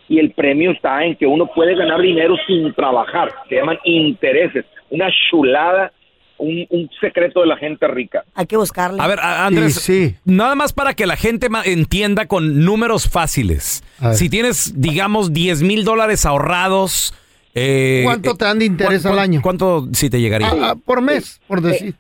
Y 0.10 0.20
el 0.20 0.32
premio 0.32 0.72
está 0.72 1.04
en 1.06 1.16
que 1.16 1.26
uno 1.26 1.48
puede 1.48 1.76
ganar 1.76 2.02
dinero 2.02 2.36
sin 2.46 2.74
trabajar. 2.74 3.32
Se 3.50 3.56
llaman 3.56 3.78
intereses. 3.86 4.66
Una 4.90 5.08
chulada, 5.30 5.92
un, 6.38 6.66
un 6.70 6.90
secreto 7.00 7.40
de 7.42 7.48
la 7.48 7.58
gente 7.58 7.88
rica. 7.88 8.24
Hay 8.36 8.46
que 8.46 8.58
buscarle. 8.58 9.02
A 9.02 9.08
ver, 9.08 9.20
a- 9.20 9.46
Andrés, 9.46 9.90
nada 10.26 10.56
más 10.56 10.74
para 10.74 10.94
que 10.94 11.06
la 11.06 11.16
gente 11.16 11.48
ma- 11.50 11.64
entienda 11.64 12.26
con 12.28 12.66
números 12.66 13.10
fáciles. 13.10 13.84
Si 14.14 14.30
tienes, 14.30 14.74
digamos, 14.80 15.32
10 15.34 15.64
mil 15.64 15.84
dólares 15.86 16.26
ahorrados... 16.26 17.14
eh, 17.56 18.02
¿Cuánto 18.04 18.36
te 18.36 18.46
dan 18.46 18.60
de 18.60 18.66
interés 18.66 19.04
¿cuán- 19.04 19.14
al 19.14 19.20
año? 19.20 19.40
¿Cuánto 19.42 19.88
si 19.94 20.10
te 20.10 20.20
llegaría? 20.20 20.50
Ah, 20.50 20.72
ah, 20.72 20.76
por 20.86 21.02
mes, 21.02 21.40
por 21.48 21.62
decir. 21.62 21.96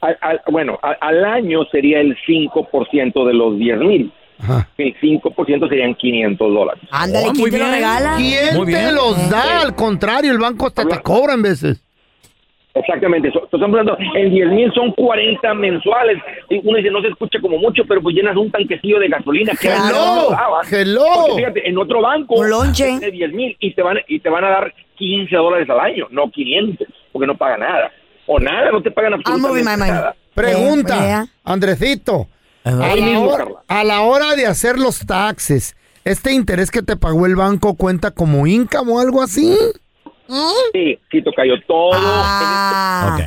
al- 0.00 0.18
al- 0.20 0.40
bueno, 0.50 0.78
a- 0.82 0.96
al 1.00 1.24
año 1.24 1.64
sería 1.72 2.00
el 2.00 2.16
5% 2.26 3.24
de 3.26 3.34
los 3.34 3.58
10 3.58 3.78
mil. 3.78 4.12
El 4.78 4.94
5% 5.00 5.68
serían 5.68 5.94
500 5.94 6.54
dólares. 6.54 6.82
Ándale, 6.90 7.28
¿quién 7.34 7.50
te 7.50 7.58
lo 7.58 7.70
regala? 7.70 8.14
¿Quién 8.16 8.64
te 8.66 8.92
los 8.92 9.30
da? 9.30 9.60
Al 9.62 9.74
contrario, 9.74 10.32
el 10.32 10.38
banco 10.38 10.66
hasta 10.66 10.84
te 10.84 11.00
cobra 11.00 11.34
en 11.34 11.42
veces. 11.42 11.82
Exactamente, 12.74 13.30
so- 13.32 13.44
estamos 13.44 13.64
hablando, 13.68 13.98
en 14.16 14.30
10 14.30 14.48
mil 14.48 14.72
son 14.72 14.92
40 14.92 15.52
mensuales. 15.54 16.16
Y 16.48 16.66
uno 16.66 16.78
dice, 16.78 16.90
no 16.90 17.02
se 17.02 17.08
escucha 17.08 17.38
como 17.40 17.58
mucho, 17.58 17.82
pero 17.86 18.00
pues 18.02 18.16
llenas 18.16 18.34
un 18.34 18.50
tanquecillo 18.50 18.98
de 18.98 19.08
gasolina. 19.08 19.52
que 19.60 19.68
no 19.68 20.30
dabas. 20.30 20.72
hello. 20.72 21.04
Porque 21.28 21.42
fíjate, 21.42 21.68
en 21.68 21.76
otro 21.76 22.00
banco, 22.00 22.36
de 23.00 23.10
10 23.10 23.32
mil 23.34 23.54
y 23.60 23.74
te 23.74 23.82
van 23.82 23.98
y 24.08 24.20
te 24.20 24.30
van 24.30 24.44
a 24.44 24.48
dar 24.48 24.72
15 24.96 25.36
dólares 25.36 25.68
al 25.68 25.80
año, 25.80 26.06
no 26.10 26.30
500, 26.30 26.86
porque 27.12 27.26
no 27.26 27.36
paga 27.36 27.58
nada. 27.58 27.90
O 28.26 28.38
nada, 28.40 28.70
no 28.72 28.80
te 28.80 28.90
pagan 28.90 29.14
absolutamente 29.14 29.76
nada. 29.92 30.14
Pregunta, 30.34 31.26
Andresito. 31.44 32.28
A 32.64 32.70
la, 32.70 33.18
hora, 33.20 33.36
Carla. 33.44 33.62
a 33.68 33.84
la 33.84 34.00
hora 34.02 34.36
de 34.36 34.46
hacer 34.46 34.78
los 34.78 35.04
taxes, 35.06 35.76
¿este 36.04 36.32
interés 36.32 36.70
que 36.70 36.82
te 36.82 36.96
pagó 36.96 37.26
el 37.26 37.34
banco 37.36 37.74
cuenta 37.74 38.10
como 38.12 38.46
income 38.46 38.92
o 38.92 39.00
algo 39.00 39.22
así? 39.22 39.56
Sí, 40.72 40.98
sí, 41.10 41.22
tocayo, 41.22 41.54
todo, 41.66 41.90
Ah. 41.94 43.18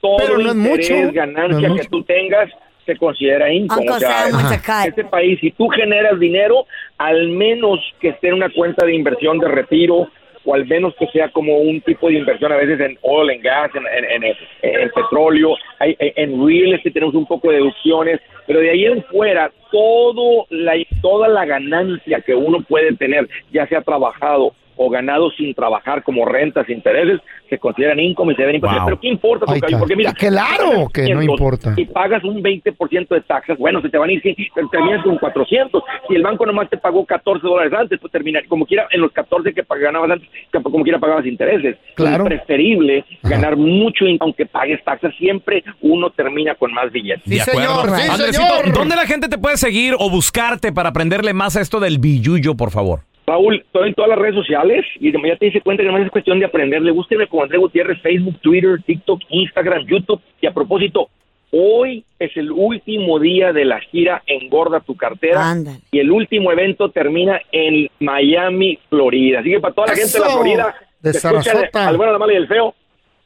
todo 0.00 0.16
Pero 0.18 0.38
no 0.38 0.50
es 0.50 0.56
mucho, 0.56 0.94
ganancia 1.12 1.68
no 1.68 1.74
es 1.76 1.82
que 1.82 1.88
tú 1.88 2.02
tengas 2.04 2.50
se 2.86 2.96
considera 2.96 3.50
income. 3.52 3.88
O 3.88 3.98
sea, 3.98 4.28
en 4.28 4.88
este 4.88 5.04
país, 5.04 5.38
si 5.40 5.50
tú 5.52 5.68
generas 5.68 6.20
dinero, 6.20 6.66
al 6.98 7.28
menos 7.30 7.80
que 8.00 8.10
esté 8.10 8.28
en 8.28 8.34
una 8.34 8.50
cuenta 8.50 8.84
de 8.84 8.94
inversión 8.94 9.38
de 9.38 9.48
retiro, 9.48 10.08
o 10.44 10.54
al 10.54 10.66
menos 10.66 10.94
que 10.96 11.06
sea 11.08 11.28
como 11.30 11.56
un 11.58 11.80
tipo 11.80 12.08
de 12.08 12.14
inversión 12.14 12.52
a 12.52 12.56
veces 12.56 12.78
en 12.80 12.98
oil 13.02 13.30
and 13.30 13.42
gas, 13.42 13.70
en, 13.74 13.86
en, 13.86 14.24
en- 14.24 14.36
en 14.82 14.90
petróleo, 14.90 15.56
hay, 15.78 15.96
en 15.98 16.46
real 16.46 16.74
estate 16.74 16.90
tenemos 16.92 17.14
un 17.14 17.26
poco 17.26 17.50
de 17.50 17.56
deducciones, 17.56 18.20
pero 18.46 18.60
de 18.60 18.70
ahí 18.70 18.84
en 18.86 19.02
fuera, 19.04 19.50
todo 19.70 20.46
la, 20.50 20.74
toda 21.02 21.28
la 21.28 21.44
ganancia 21.44 22.20
que 22.20 22.34
uno 22.34 22.62
puede 22.62 22.94
tener, 22.96 23.28
ya 23.52 23.66
sea 23.66 23.80
trabajado 23.82 24.52
o 24.76 24.90
ganado 24.90 25.30
sin 25.32 25.54
trabajar 25.54 26.02
como 26.02 26.24
rentas, 26.24 26.68
intereses, 26.68 27.20
se 27.48 27.58
consideran 27.58 28.00
income 28.00 28.32
y 28.32 28.36
se 28.36 28.42
deben 28.42 28.56
imponer. 28.56 28.78
Wow. 28.78 28.86
Pero 28.86 29.00
¿qué 29.00 29.08
importa? 29.08 29.54
Está. 29.54 29.78
Porque 29.78 29.96
mira, 29.96 30.12
Claro 30.12 30.88
que 30.92 31.02
no 31.02 31.20
500 31.20 31.24
importa. 31.24 31.74
Y 31.76 31.84
pagas 31.86 32.24
un 32.24 32.42
20% 32.42 33.08
de 33.08 33.20
taxas, 33.22 33.58
bueno, 33.58 33.80
se 33.82 33.88
te 33.88 33.98
van 33.98 34.10
a 34.10 34.12
ir, 34.12 34.22
sí, 34.22 34.34
te 34.34 34.62
terminas 34.70 35.02
con 35.02 35.18
400. 35.18 35.82
Si 36.08 36.14
el 36.14 36.22
banco 36.22 36.46
nomás 36.46 36.68
te 36.70 36.78
pagó 36.78 37.04
14 37.04 37.46
dólares 37.46 37.72
antes, 37.72 37.98
pues 38.00 38.12
terminar, 38.12 38.44
como 38.46 38.66
quiera, 38.66 38.86
en 38.90 39.00
los 39.00 39.12
14 39.12 39.52
que 39.52 39.64
ganabas 39.80 40.10
antes, 40.10 40.28
como 40.62 40.82
quiera 40.82 40.98
pagabas 40.98 41.26
intereses. 41.26 41.76
Claro. 41.94 42.24
Es 42.24 42.28
preferible 42.28 43.04
ganar 43.22 43.56
mucho, 43.56 44.04
aunque 44.20 44.46
pagues 44.46 44.82
taxas, 44.84 45.14
siempre 45.16 45.62
uno 45.80 46.10
termina 46.10 46.54
con 46.54 46.72
más 46.72 46.90
billetes. 46.90 47.24
De 47.24 47.40
acuerdo. 47.40 47.94
Andresito, 48.10 48.44
¿dónde 48.72 48.96
la 48.96 49.06
gente 49.06 49.28
te 49.28 49.38
puede 49.38 49.56
seguir 49.56 49.94
o 49.98 50.10
buscarte 50.10 50.72
para 50.72 50.90
aprenderle 50.90 51.32
más 51.32 51.56
a 51.56 51.60
esto 51.60 51.80
del 51.80 51.98
billuyo, 51.98 52.54
por 52.54 52.70
favor? 52.70 53.00
Raúl, 53.26 53.56
estoy 53.56 53.88
en 53.88 53.94
todas 53.94 54.10
las 54.10 54.18
redes 54.18 54.34
sociales 54.34 54.84
y 55.00 55.10
como 55.12 55.26
ya 55.26 55.36
te 55.36 55.46
dice 55.46 55.62
cuenta 55.62 55.82
que 55.82 55.90
no 55.90 55.98
es 55.98 56.10
cuestión 56.10 56.38
de 56.38 56.44
aprenderle. 56.44 56.90
Búsqueme 56.90 57.26
como 57.26 57.42
André 57.42 57.58
Gutiérrez, 57.58 58.00
Facebook, 58.02 58.38
Twitter, 58.40 58.82
TikTok, 58.84 59.20
Instagram, 59.30 59.86
YouTube. 59.86 60.20
Y 60.42 60.46
a 60.46 60.52
propósito, 60.52 61.08
hoy 61.50 62.04
es 62.18 62.36
el 62.36 62.52
último 62.52 63.18
día 63.18 63.52
de 63.52 63.64
la 63.64 63.80
gira 63.80 64.22
Engorda 64.26 64.80
tu 64.80 64.94
cartera. 64.96 65.56
Y 65.90 66.00
el 66.00 66.10
último 66.10 66.52
evento 66.52 66.90
termina 66.90 67.40
en 67.50 67.88
Miami, 68.00 68.78
Florida. 68.90 69.40
Así 69.40 69.50
que 69.52 69.60
para 69.60 69.74
toda 69.74 69.86
la 69.88 69.94
gente 69.94 70.12
de 70.12 70.20
la 70.20 70.30
Florida, 70.30 70.74
de 71.00 71.12
Sarasota. 71.14 71.88
al 71.88 71.96
bueno, 71.96 72.12
la 72.12 72.18
mala 72.18 72.34
y 72.34 72.36
el 72.36 72.48
feo, 72.48 72.74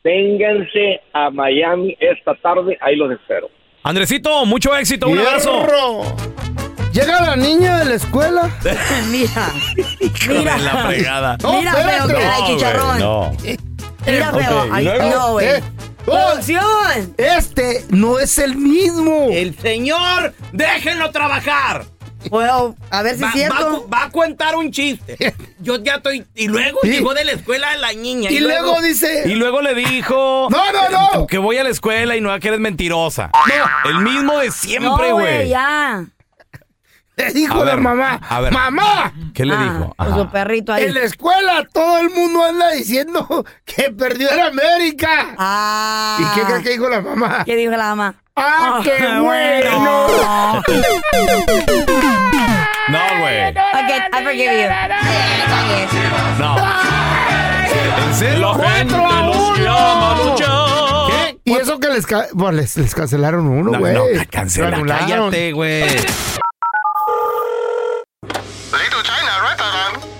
vénganse 0.05 1.01
a 1.13 1.31
Miami 1.31 1.97
esta 1.99 2.37
tarde. 2.37 2.79
Ahí 2.81 2.95
los 2.95 3.11
espero. 3.11 3.51
Andresito, 3.83 4.47
mucho 4.47 4.77
éxito, 4.77 5.09
un 5.09 5.19
abrazo. 5.19 5.67
Llega 6.93 7.21
la 7.21 7.37
niña 7.37 7.79
de 7.79 7.85
la 7.87 7.95
escuela. 7.95 8.51
Mira. 9.11 9.51
Mira. 10.29 10.59
la 10.59 10.85
fregada. 10.87 11.39
Mira, 11.45 11.73
feo, 11.73 12.07
que 12.09 12.23
era 12.23 12.37
de 12.37 12.45
chicharrón. 12.47 12.99
No. 12.99 13.33
Mira, 14.07 14.33
feo. 14.33 14.63
Ok, 14.63 14.69
Ay, 14.73 14.83
y 14.85 14.89
luego, 14.89 15.11
no, 15.11 15.33
güey. 15.33 15.47
¿eh? 15.49 15.63
¡Producción! 16.05 17.15
Este 17.19 17.85
no 17.91 18.19
es 18.19 18.39
el 18.39 18.57
mismo. 18.57 19.29
El 19.31 19.57
señor, 19.59 20.33
déjenlo 20.53 21.11
trabajar. 21.11 21.85
Bueno, 22.31 22.75
a 22.91 23.03
ver 23.03 23.15
si 23.17 23.23
va, 23.23 23.29
es 23.29 23.35
cierto. 23.35 23.87
va 23.93 23.99
va 23.99 24.05
a 24.05 24.11
contar 24.11 24.57
un 24.57 24.73
chiste. 24.73 25.35
Yo 25.61 25.77
ya 25.77 25.97
estoy. 25.97 26.27
Y 26.35 26.49
luego 26.49 26.81
Sí. 26.83 26.91
llegó 26.91 27.13
de 27.15 27.25
la 27.25 27.33
escuela 27.33 27.77
la 27.77 27.93
niña. 27.93 28.31
Y 28.31 28.41
luego 28.41 28.81
dice. 28.81 29.25
Y 29.27 29.35
luego 29.35 29.61
le 29.61 29.75
dijo. 29.75 30.49
No, 30.51 30.73
no, 30.73 30.89
no. 31.19 31.27
Que 31.27 31.37
voy 31.39 31.59
a 31.59 31.63
la 31.65 31.69
escuela 31.71 32.17
y 32.17 32.21
no 32.23 32.37
que 32.41 32.49
eres 32.49 32.61
mentirosa. 32.61 33.31
El 33.85 33.99
mismo 34.01 34.39
de 34.39 34.51
siempre, 34.51 35.11
No, 35.11 35.15
güey. 35.15 35.49
ya. 35.51 36.05
Le 37.27 37.33
dijo 37.33 37.55
A 37.61 37.65
la 37.65 37.73
ver, 37.73 37.81
mamá. 37.81 38.21
a 38.29 38.41
ver. 38.41 38.53
¡Mamá! 38.53 39.13
¿Qué 39.35 39.45
le 39.45 39.55
Ah, 39.55 39.63
dijo? 39.63 39.95
Con 39.97 40.07
Ajá. 40.07 40.17
su 40.17 40.29
perrito 40.31 40.73
ahí. 40.73 40.85
En 40.85 40.95
la 40.95 41.01
escuela 41.01 41.67
todo 41.73 41.99
el 41.99 42.11
mundo 42.11 42.45
anda 42.45 42.71
diciendo 42.71 43.45
que 43.65 43.91
perdió 43.91 44.31
en 44.33 44.41
América. 44.41 45.35
Ah. 45.37 46.19
¿Y 46.21 46.25
qué 46.39 46.47
cree 46.47 46.63
que 46.63 46.71
dijo 46.71 46.89
la 46.89 47.01
mamá? 47.01 47.43
¿Qué 47.45 47.57
dijo 47.57 47.73
la 47.73 47.89
mamá? 47.95 48.15
¡Ah, 48.37 48.81
qué 48.85 48.93
Ah, 49.01 49.21
bueno! 49.23 50.63
No, 52.89 52.99
güey. 53.21 53.49
Ok, 53.49 53.91
I 54.13 54.25
forgive 54.25 54.63
you. 54.63 54.69
No. 56.39 56.57
¿En 58.07 58.15
serio? 58.15 58.53
¡Cuatro 58.57 59.07
a 59.07 59.31
uno! 59.31 60.37
¿Qué? 61.09 61.39
Y 61.45 61.53
eso 61.55 61.79
que 61.81 61.89
les, 61.89 62.07
ca- 62.07 62.27
bueno, 62.33 62.59
les, 62.59 62.77
les 62.77 62.95
cancelaron 62.95 63.47
uno, 63.47 63.73
No, 63.73 63.79
güey. 63.79 63.95
no, 63.95 64.03
cancela, 64.31 64.71
Lo 64.71 64.77
anularon. 64.77 65.09
cállate, 65.09 65.53
güey. 65.53 65.85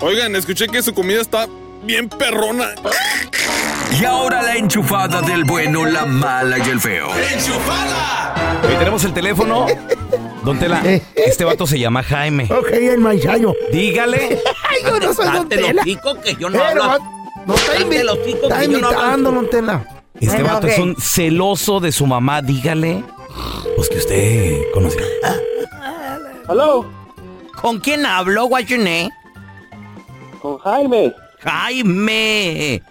Oigan, 0.01 0.35
escuché 0.35 0.67
que 0.67 0.81
su 0.81 0.93
comida 0.93 1.21
está 1.21 1.47
bien 1.83 2.07
perrona. 2.09 2.69
Y 3.99 4.05
ahora 4.05 4.41
la 4.43 4.55
enchufada 4.55 5.21
del 5.21 5.43
bueno, 5.43 5.85
la 5.85 6.05
mala 6.05 6.57
y 6.59 6.61
el 6.69 6.79
feo. 6.79 7.07
Hoy 7.09 8.75
tenemos 8.77 9.03
el 9.03 9.13
teléfono. 9.13 9.65
Don 10.43 10.57
Tela, 10.57 10.81
este 11.15 11.43
vato 11.43 11.67
se 11.67 11.77
llama 11.79 12.01
Jaime. 12.03 12.45
Ok, 12.51 12.69
el 12.71 12.99
maizayo. 12.99 13.53
Dígale. 13.71 14.39
Ay, 14.69 14.77
yo 14.83 14.99
no 14.99 15.13
soy 15.13 15.27
Don 15.31 15.49
Tela. 15.49 15.81
hocico 15.81 16.21
que 16.21 16.35
yo 16.35 16.49
no 16.49 16.59
Eh, 16.59 16.63
hablo. 16.63 16.83
no, 16.85 16.97
no 17.45 17.55
está, 17.55 17.73
está 17.73 18.59
que 18.59 18.67
yo 18.71 18.79
no 18.79 19.31
Don 19.31 19.49
Tela. 19.49 19.85
Este 20.19 20.27
Bueno, 20.37 20.53
vato 20.53 20.67
ok. 20.67 20.73
es 20.73 20.79
un 20.79 20.95
celoso 20.99 21.79
de 21.79 21.91
su 21.91 22.05
mamá. 22.05 22.41
Dígale. 22.41 23.03
Pues 23.75 23.89
que 23.89 23.97
usted 23.97 24.61
conoce. 24.73 24.97
Hello, 26.49 26.85
¿Con 27.61 27.79
quién 27.79 28.05
hablo? 28.05 28.45
What's 28.45 28.67
your 28.69 28.79
name? 28.79 29.09
Con 30.39 30.57
Jaime. 30.59 31.13
Jaime. 31.39 32.81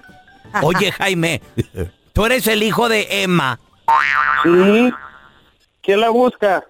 Oye, 0.62 0.92
Jaime, 0.92 1.42
tú 2.12 2.26
eres 2.26 2.46
el 2.46 2.62
hijo 2.62 2.88
de 2.88 3.22
Emma. 3.22 3.58
Sí. 4.42 4.90
¿Quién 5.82 6.00
la 6.00 6.10
busca? 6.10 6.64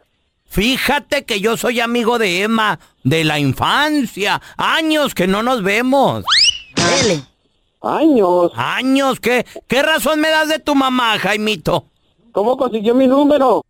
Fíjate 0.46 1.24
que 1.24 1.40
yo 1.40 1.56
soy 1.56 1.80
amigo 1.80 2.18
de 2.18 2.42
Emma 2.42 2.78
de 3.04 3.24
la 3.24 3.38
infancia. 3.38 4.40
Años 4.56 5.14
que 5.14 5.26
no 5.26 5.42
nos 5.42 5.62
vemos. 5.62 6.24
Dele. 6.74 7.22
Años. 7.82 8.52
Años, 8.56 9.20
¿qué, 9.20 9.46
qué 9.66 9.82
razón 9.82 10.20
me 10.20 10.30
das 10.30 10.48
de 10.48 10.58
tu 10.58 10.74
mamá, 10.74 11.18
Jaimito? 11.18 11.86
¿Cómo 12.32 12.56
consiguió 12.56 12.94
mi 12.94 13.06
número? 13.06 13.64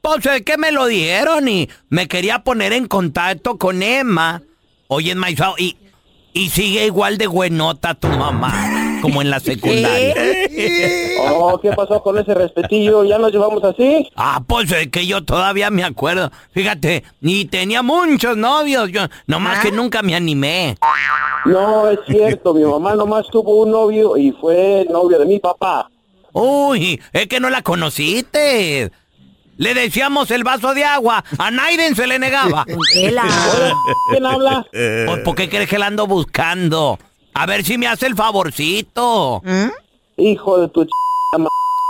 Pues 0.00 0.24
es 0.26 0.42
que 0.42 0.56
me 0.56 0.72
lo 0.72 0.86
dieron 0.86 1.48
y 1.48 1.68
me 1.88 2.08
quería 2.08 2.42
poner 2.42 2.72
en 2.72 2.86
contacto 2.86 3.58
con 3.58 3.82
Emma. 3.82 4.42
Oye, 4.88 5.14
Maizao, 5.14 5.54
y, 5.58 5.76
y 6.32 6.48
sigue 6.50 6.86
igual 6.86 7.18
de 7.18 7.26
buenota 7.26 7.94
tu 7.94 8.08
mamá, 8.08 8.98
como 9.02 9.22
en 9.22 9.30
la 9.30 9.40
secundaria. 9.40 10.14
Oh, 11.32 11.58
¿qué 11.60 11.70
pasó 11.72 12.02
con 12.02 12.18
ese 12.18 12.34
respetillo? 12.34 13.04
¿Ya 13.04 13.18
nos 13.18 13.32
llevamos 13.32 13.62
así? 13.62 14.08
Ah, 14.16 14.42
pues 14.46 14.70
es 14.72 14.88
que 14.88 15.06
yo 15.06 15.22
todavía 15.24 15.70
me 15.70 15.84
acuerdo. 15.84 16.30
Fíjate, 16.52 17.04
y 17.20 17.44
tenía 17.46 17.82
muchos 17.82 18.36
novios, 18.36 18.90
yo 18.90 19.02
nomás 19.26 19.60
que 19.60 19.70
nunca 19.70 20.02
me 20.02 20.14
animé. 20.14 20.76
No, 21.44 21.88
es 21.88 21.98
cierto. 22.06 22.54
mi 22.54 22.64
mamá 22.64 22.94
nomás 22.94 23.26
tuvo 23.30 23.62
un 23.62 23.70
novio 23.70 24.16
y 24.16 24.32
fue 24.32 24.86
novio 24.90 25.18
de 25.18 25.26
mi 25.26 25.38
papá. 25.38 25.88
Uy, 26.32 27.00
es 27.12 27.26
que 27.26 27.40
no 27.40 27.50
la 27.50 27.62
conociste. 27.62 28.90
Le 29.60 29.74
decíamos 29.74 30.30
el 30.30 30.42
vaso 30.42 30.72
de 30.72 30.84
agua, 30.84 31.22
a 31.36 31.50
Naiden 31.50 31.94
se 31.94 32.06
le 32.06 32.18
negaba. 32.18 32.64
Tela. 32.94 33.24
¿Quién 34.10 34.24
habla? 34.24 34.66
Pues, 34.72 35.18
¿por 35.22 35.34
qué 35.34 35.50
crees 35.50 35.68
que 35.68 35.78
la 35.78 35.88
ando 35.88 36.06
buscando? 36.06 36.98
A 37.34 37.44
ver 37.44 37.62
si 37.62 37.76
me 37.76 37.86
hace 37.86 38.06
el 38.06 38.16
favorcito. 38.16 39.42
Hijo 40.16 40.60
de 40.62 40.68
tu 40.68 40.86
ch... 40.86 40.90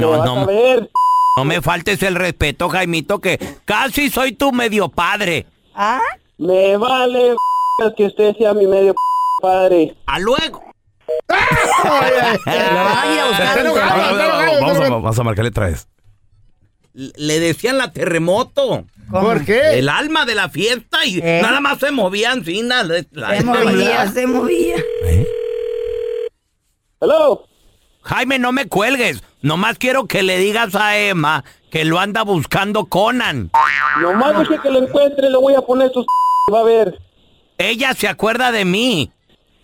No, 0.01 0.11
vas 0.11 0.25
no. 0.25 0.41
a 0.41 0.47
ver. 0.47 0.91
No 1.37 1.45
me 1.45 1.63
faltes 1.63 2.03
el 2.03 2.17
respeto, 2.17 2.69
Jaimito, 2.69 3.21
que 3.21 3.39
casi 3.65 4.11
soy 4.11 4.33
tu 4.33 4.51
medio 4.51 4.89
padre. 4.89 5.47
¿Ah? 5.73 6.01
Me 6.39 6.77
vale 6.77 7.37
que 7.97 8.07
usted 8.07 8.35
sea 8.37 8.53
mi 8.53 8.67
medio 8.67 8.97
padre. 9.41 9.95
A 10.07 10.19
luego. 10.19 10.65
Vamos 11.29 11.53
a, 13.41 13.55
pero, 13.55 13.75
vamos 14.91 15.19
a 15.19 15.23
marcarle 15.23 15.51
otra 15.51 15.67
vez. 15.67 15.87
Le 16.95 17.41
decían 17.41 17.79
la 17.79 17.93
terremoto. 17.93 18.85
¿Por 19.11 19.45
qué? 19.45 19.79
El 19.79 19.89
alma 19.89 20.25
de 20.25 20.35
la 20.35 20.49
fiesta 20.49 21.05
y 21.05 21.19
¿Eh? 21.19 21.41
nada 21.43 21.61
más 21.61 21.79
se 21.79 21.91
movían 21.91 22.45
sin 22.45 22.69
nada. 22.69 22.99
Se 23.01 23.45
movía, 23.45 24.11
se 24.13 24.27
movía. 24.27 24.77
Hello. 27.01 27.45
Jaime, 28.03 28.39
no 28.39 28.53
me 28.53 28.67
cuelgues. 28.69 29.23
Nomás 29.43 29.79
quiero 29.79 30.07
que 30.07 30.23
le 30.23 30.39
digas 30.39 30.75
a 30.75 30.99
Emma 30.99 31.45
que 31.71 31.85
lo 31.85 31.99
anda 31.99 32.23
buscando 32.23 32.87
Conan. 32.87 33.51
Nomás 34.01 34.39
deje 34.39 34.61
que 34.63 34.71
lo 34.71 34.83
encuentre, 34.83 35.31
le 35.31 35.37
voy 35.37 35.55
a 35.55 35.61
poner 35.63 35.91
sus... 35.93 36.05
Va 36.53 36.61
a 36.61 36.65
ver. 36.65 36.99
Ella 37.59 37.95
se 37.95 38.09
acuerda 38.09 38.53
de 38.53 38.65
mí. 38.65 39.13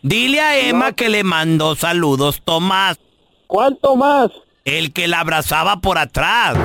Dile 0.02 0.40
a 0.40 0.58
Emma 0.58 0.92
que 0.92 1.08
le 1.08 1.24
mandó 1.24 1.74
saludos 1.74 2.42
Tomás. 2.44 2.98
¿Cuánto 3.46 3.96
más? 3.96 4.30
El 4.64 4.92
que 4.92 5.08
la 5.08 5.20
abrazaba 5.20 5.80
por 5.80 5.98
atrás. 5.98 6.56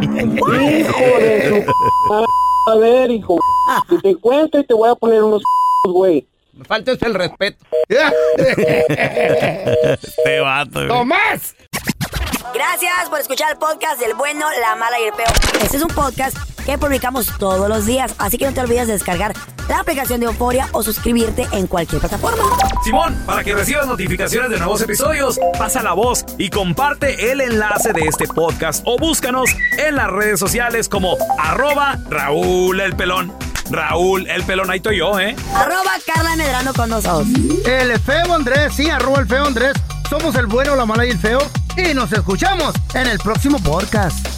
Hijo 0.00 0.50
de 1.18 1.64
su... 1.66 1.74
A 2.70 2.76
ver, 2.76 3.10
hijo. 3.10 3.38
Si 3.88 3.98
te 3.98 4.10
encuentro 4.10 4.60
y 4.60 4.64
te 4.64 4.74
voy 4.74 4.90
a 4.90 4.94
poner 4.94 5.22
unos... 5.22 5.42
güey. 5.84 6.26
Me 6.52 6.64
falta 6.64 6.92
es 6.92 7.02
el 7.02 7.14
respeto. 7.14 7.64
este 10.02 10.40
vato. 10.40 10.72
güey. 10.74 10.88
¡Tomás! 10.88 11.54
Gracias 12.52 13.08
por 13.08 13.20
escuchar 13.20 13.52
el 13.52 13.58
podcast 13.58 14.00
del 14.00 14.14
bueno, 14.14 14.46
la 14.60 14.74
mala 14.76 14.98
y 15.00 15.04
el 15.04 15.12
peor. 15.12 15.28
Este 15.62 15.76
es 15.76 15.82
un 15.82 15.90
podcast 15.90 16.36
que 16.68 16.76
publicamos 16.76 17.28
todos 17.38 17.66
los 17.66 17.86
días, 17.86 18.14
así 18.18 18.36
que 18.36 18.44
no 18.44 18.52
te 18.52 18.60
olvides 18.60 18.88
de 18.88 18.92
descargar 18.92 19.32
la 19.70 19.80
aplicación 19.80 20.20
de 20.20 20.26
Euforia 20.26 20.68
o 20.72 20.82
suscribirte 20.82 21.48
en 21.52 21.66
cualquier 21.66 21.98
plataforma. 21.98 22.42
Simón, 22.84 23.16
para 23.24 23.42
que 23.42 23.54
recibas 23.54 23.86
notificaciones 23.86 24.50
de 24.50 24.58
nuevos 24.58 24.82
episodios, 24.82 25.40
pasa 25.58 25.82
la 25.82 25.94
voz 25.94 26.26
y 26.36 26.50
comparte 26.50 27.32
el 27.32 27.40
enlace 27.40 27.94
de 27.94 28.02
este 28.02 28.26
podcast 28.26 28.82
o 28.84 28.98
búscanos 28.98 29.48
en 29.78 29.96
las 29.96 30.08
redes 30.08 30.38
sociales 30.38 30.90
como 30.90 31.16
arroba 31.38 31.98
Raúl 32.10 32.80
el 32.80 32.94
Pelón. 32.94 33.32
Raúl 33.70 34.28
el 34.28 34.42
Pelón, 34.44 34.70
ahí 34.70 34.76
estoy 34.76 34.98
yo, 34.98 35.18
¿eh? 35.18 35.34
Arroba 35.54 35.92
Carla 36.06 36.36
Medrano 36.36 36.74
con 36.74 36.90
nosotros. 36.90 37.28
El 37.64 37.98
feo 37.98 38.34
Andrés, 38.34 38.74
sí, 38.74 38.90
arroba 38.90 39.20
el 39.20 39.26
feo 39.26 39.46
Andrés. 39.46 39.72
Somos 40.10 40.34
el 40.34 40.44
bueno, 40.44 40.76
la 40.76 40.84
mala 40.84 41.06
y 41.06 41.10
el 41.12 41.18
feo. 41.18 41.40
Y 41.78 41.94
nos 41.94 42.12
escuchamos 42.12 42.74
en 42.92 43.06
el 43.06 43.18
próximo 43.20 43.58
podcast. 43.58 44.37